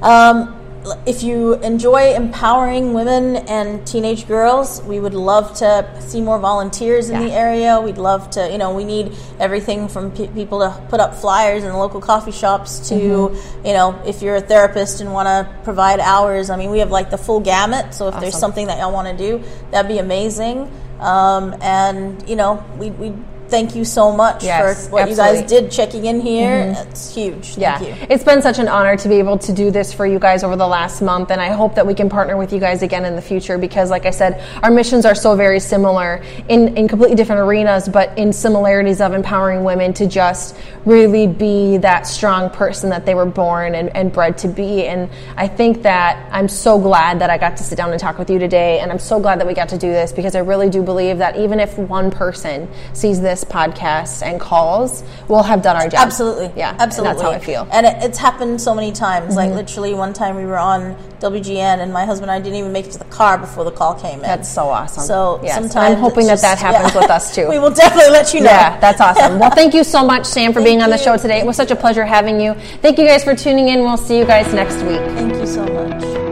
Um, 0.01 0.59
if 1.07 1.23
you 1.23 1.55
enjoy 1.55 2.15
empowering 2.15 2.93
women 2.93 3.37
and 3.49 3.87
teenage 3.87 4.27
girls, 4.29 4.83
we 4.83 5.01
would 5.01 5.15
love 5.15 5.55
to 5.59 5.87
see 6.01 6.21
more 6.21 6.39
volunteers 6.39 7.09
in 7.09 7.21
Yeah. 7.21 7.27
the 7.29 7.33
area. 7.35 7.81
We'd 7.81 7.99
love 7.99 8.29
to, 8.31 8.51
you 8.51 8.59
know, 8.59 8.75
we 8.75 8.85
need 8.85 9.13
everything 9.41 9.89
from 9.89 10.11
pe- 10.11 10.29
people 10.29 10.59
to 10.61 10.71
put 10.89 11.01
up 11.01 11.15
flyers 11.15 11.65
in 11.65 11.71
the 11.71 11.77
local 11.79 12.01
coffee 12.01 12.33
shops 12.33 12.89
to, 12.89 12.95
Mm-hmm. 12.95 13.67
you 13.67 13.73
know, 13.73 13.95
if 14.07 14.21
you're 14.23 14.37
a 14.37 14.41
therapist 14.41 15.01
and 15.01 15.13
want 15.13 15.27
to 15.27 15.49
provide 15.65 16.01
hours. 16.01 16.51
I 16.51 16.57
mean, 16.57 16.71
we 16.71 16.81
have 16.81 16.91
like 16.91 17.11
the 17.11 17.19
full 17.19 17.41
gamut. 17.41 17.95
So 17.95 18.09
if 18.09 18.21
there's 18.21 18.39
something 18.39 18.67
that 18.67 18.79
y'all 18.79 18.93
want 18.93 19.09
to 19.09 19.17
do, 19.17 19.43
that'd 19.71 19.89
be 19.89 19.99
amazing. 19.99 20.71
Um, 21.01 21.55
and 21.61 22.27
you 22.29 22.37
know, 22.37 22.63
we 22.79 22.91
we 22.91 23.13
thank 23.55 23.77
you 23.77 23.85
so 23.85 24.11
much 24.11 24.43
Yes, 24.43 24.87
for 24.87 24.93
what 24.95 25.03
absolutely. 25.03 25.37
you 25.37 25.43
guys 25.43 25.49
did 25.49 25.71
checking 25.71 26.07
in 26.07 26.21
here. 26.21 26.75
Mm-hmm. 26.75 26.91
It's 26.91 27.15
huge. 27.15 27.57
Yeah, 27.57 27.81
you. 27.81 27.95
it's 28.11 28.25
been 28.25 28.43
such 28.43 28.59
an 28.59 28.67
honor 28.67 28.97
to 28.97 29.09
be 29.09 29.15
able 29.21 29.39
to 29.39 29.53
do 29.53 29.71
this 29.71 29.93
for 29.95 30.05
you 30.05 30.19
guys 30.19 30.43
over 30.43 30.57
the 30.57 30.67
last 30.67 31.01
month, 31.01 31.31
and 31.31 31.41
I 31.41 31.51
hope 31.51 31.77
that 31.77 31.87
we 31.87 31.95
can 31.95 32.09
partner 32.11 32.37
with 32.37 32.53
you 32.53 32.59
guys 32.59 32.83
again 32.83 33.05
in 33.05 33.15
the 33.15 33.23
future 33.23 33.57
because, 33.57 33.91
like 33.91 34.07
I 34.07 34.11
said, 34.11 34.43
our 34.65 34.73
missions 34.73 35.05
are 35.05 35.15
so 35.15 35.37
very 35.37 35.61
similar 35.61 36.21
in, 36.49 36.77
in 36.77 36.89
completely 36.89 37.15
different 37.15 37.43
arenas, 37.43 37.89
but 37.89 38.19
in 38.19 38.33
similarities 38.33 39.01
of 39.01 39.15
empowering 39.15 39.63
women 39.63 39.93
to 39.95 40.07
just 40.09 40.57
really 40.85 41.29
be 41.29 41.77
that 41.77 42.09
strong 42.09 42.51
person 42.51 42.91
that 42.91 43.07
they 43.07 43.15
were 43.15 43.25
born 43.25 43.77
and, 43.77 43.89
and 43.97 44.13
bred 44.13 44.37
to 44.39 44.49
be. 44.49 44.85
And 44.87 45.09
I 45.37 45.47
think 45.47 45.83
that 45.83 46.29
I'm 46.33 46.49
so 46.49 46.77
glad 46.77 47.21
that 47.21 47.31
I 47.31 47.39
got 47.39 47.57
to 47.59 47.63
sit 47.63 47.77
down 47.77 47.93
and 47.93 48.01
talk 48.01 48.19
with 48.19 48.31
you 48.31 48.41
today, 48.41 48.81
and 48.81 48.91
I'm 48.91 48.99
so 48.99 49.21
glad 49.21 49.39
that 49.39 49.47
we 49.47 49.55
got 49.55 49.69
to 49.69 49.79
do 49.79 49.93
this 49.93 50.11
because 50.13 50.35
I 50.35 50.41
really 50.41 50.69
do 50.69 50.83
believe 50.83 51.19
that 51.19 51.37
even 51.37 51.61
if 51.61 51.79
one 51.79 52.11
person 52.11 52.69
sees 52.95 53.21
this 53.21 53.44
podcast 53.45 54.23
and 54.23 54.41
calls, 54.41 55.03
we'll 55.29 55.43
have 55.43 55.63
done 55.63 55.77
our 55.77 55.89
job. 55.89 56.01
Absolutely. 56.01 56.51
Yeah. 56.57 56.77
Absolutely. 56.79 57.13
that's 57.15 57.23
how 57.23 57.31
I 57.31 57.39
feel. 57.39 57.69
And 57.73 57.87
it, 57.87 57.97
it's 58.03 58.19
happened 58.19 58.61
so 58.61 58.75
many 58.75 58.93
times. 58.93 59.37
Like 59.37 59.49
Mm-hmm. 59.49 59.57
literally 59.57 59.95
one 59.95 60.13
time 60.13 60.37
we 60.37 60.45
were 60.45 60.59
on 60.59 60.97
WGN 61.21 61.79
and 61.81 61.93
my 61.93 62.05
husband 62.05 62.31
and 62.31 62.41
I 62.41 62.43
didn't 62.43 62.59
even 62.59 62.73
make 62.73 62.87
it 62.87 62.93
to 62.93 62.99
the 62.99 63.05
car 63.07 63.39
before 63.39 63.65
the 63.65 63.71
call 63.71 63.95
came 63.95 64.15
in. 64.21 64.23
That's 64.23 64.49
so 64.53 64.69
awesome. 64.69 65.05
So 65.05 65.41
Yes. 65.43 65.55
sometimes 65.55 65.95
I'm 65.97 66.01
hoping 66.01 66.27
that 66.27 66.41
that 66.41 66.59
happens 66.59 66.95
yeah. 66.95 67.01
with 67.01 67.11
us 67.11 67.35
too. 67.35 67.49
we 67.51 67.59
will 67.59 67.71
definitely 67.71 68.11
let 68.11 68.33
you 68.35 68.41
know. 68.41 68.51
Yeah, 68.51 68.79
that's 68.81 69.01
awesome. 69.01 69.39
Well, 69.45 69.51
thank 69.51 69.75
you 69.75 69.85
so 69.85 70.05
much, 70.05 70.25
Sam, 70.27 70.53
for 70.53 70.63
being 70.63 70.81
on 70.83 70.91
the 70.91 70.97
show 70.99 71.17
today. 71.17 71.39
It 71.41 71.47
was 71.47 71.57
such 71.57 71.71
a 71.71 71.77
pleasure 71.77 72.05
having 72.05 72.41
you. 72.41 72.55
Thank 72.83 72.99
you 72.99 73.07
guys 73.07 73.25
for 73.25 73.35
tuning 73.35 73.69
in. 73.69 73.81
We'll 73.81 73.97
see 73.97 74.17
you 74.19 74.25
guys 74.25 74.53
next 74.55 74.77
week. 74.85 75.01
Thank 75.17 75.35
you 75.35 75.47
so 75.47 75.65
much. 75.67 76.24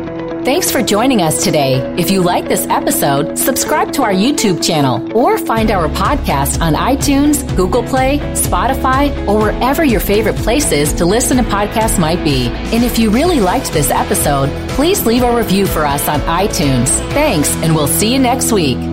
Thanks 0.44 0.72
for 0.72 0.82
joining 0.82 1.22
us 1.22 1.44
today. 1.44 1.74
If 1.96 2.10
you 2.10 2.20
like 2.20 2.48
this 2.48 2.66
episode, 2.66 3.38
subscribe 3.38 3.92
to 3.92 4.02
our 4.02 4.12
YouTube 4.12 4.60
channel 4.60 5.16
or 5.16 5.38
find 5.38 5.70
our 5.70 5.88
podcast 5.88 6.60
on 6.60 6.74
iTunes, 6.74 7.46
Google 7.54 7.84
Play, 7.84 8.18
Spotify, 8.34 9.16
or 9.28 9.38
wherever 9.38 9.84
your 9.84 10.00
favorite 10.00 10.34
places 10.34 10.92
to 10.94 11.06
listen 11.06 11.36
to 11.36 11.44
podcasts 11.44 11.96
might 11.96 12.24
be. 12.24 12.48
And 12.48 12.82
if 12.82 12.98
you 12.98 13.10
really 13.10 13.38
liked 13.38 13.72
this 13.72 13.90
episode, 13.90 14.50
please 14.70 15.06
leave 15.06 15.22
a 15.22 15.32
review 15.32 15.64
for 15.64 15.86
us 15.86 16.08
on 16.08 16.18
iTunes. 16.22 16.88
Thanks, 17.12 17.54
and 17.58 17.76
we'll 17.76 17.86
see 17.86 18.12
you 18.12 18.18
next 18.18 18.50
week. 18.50 18.91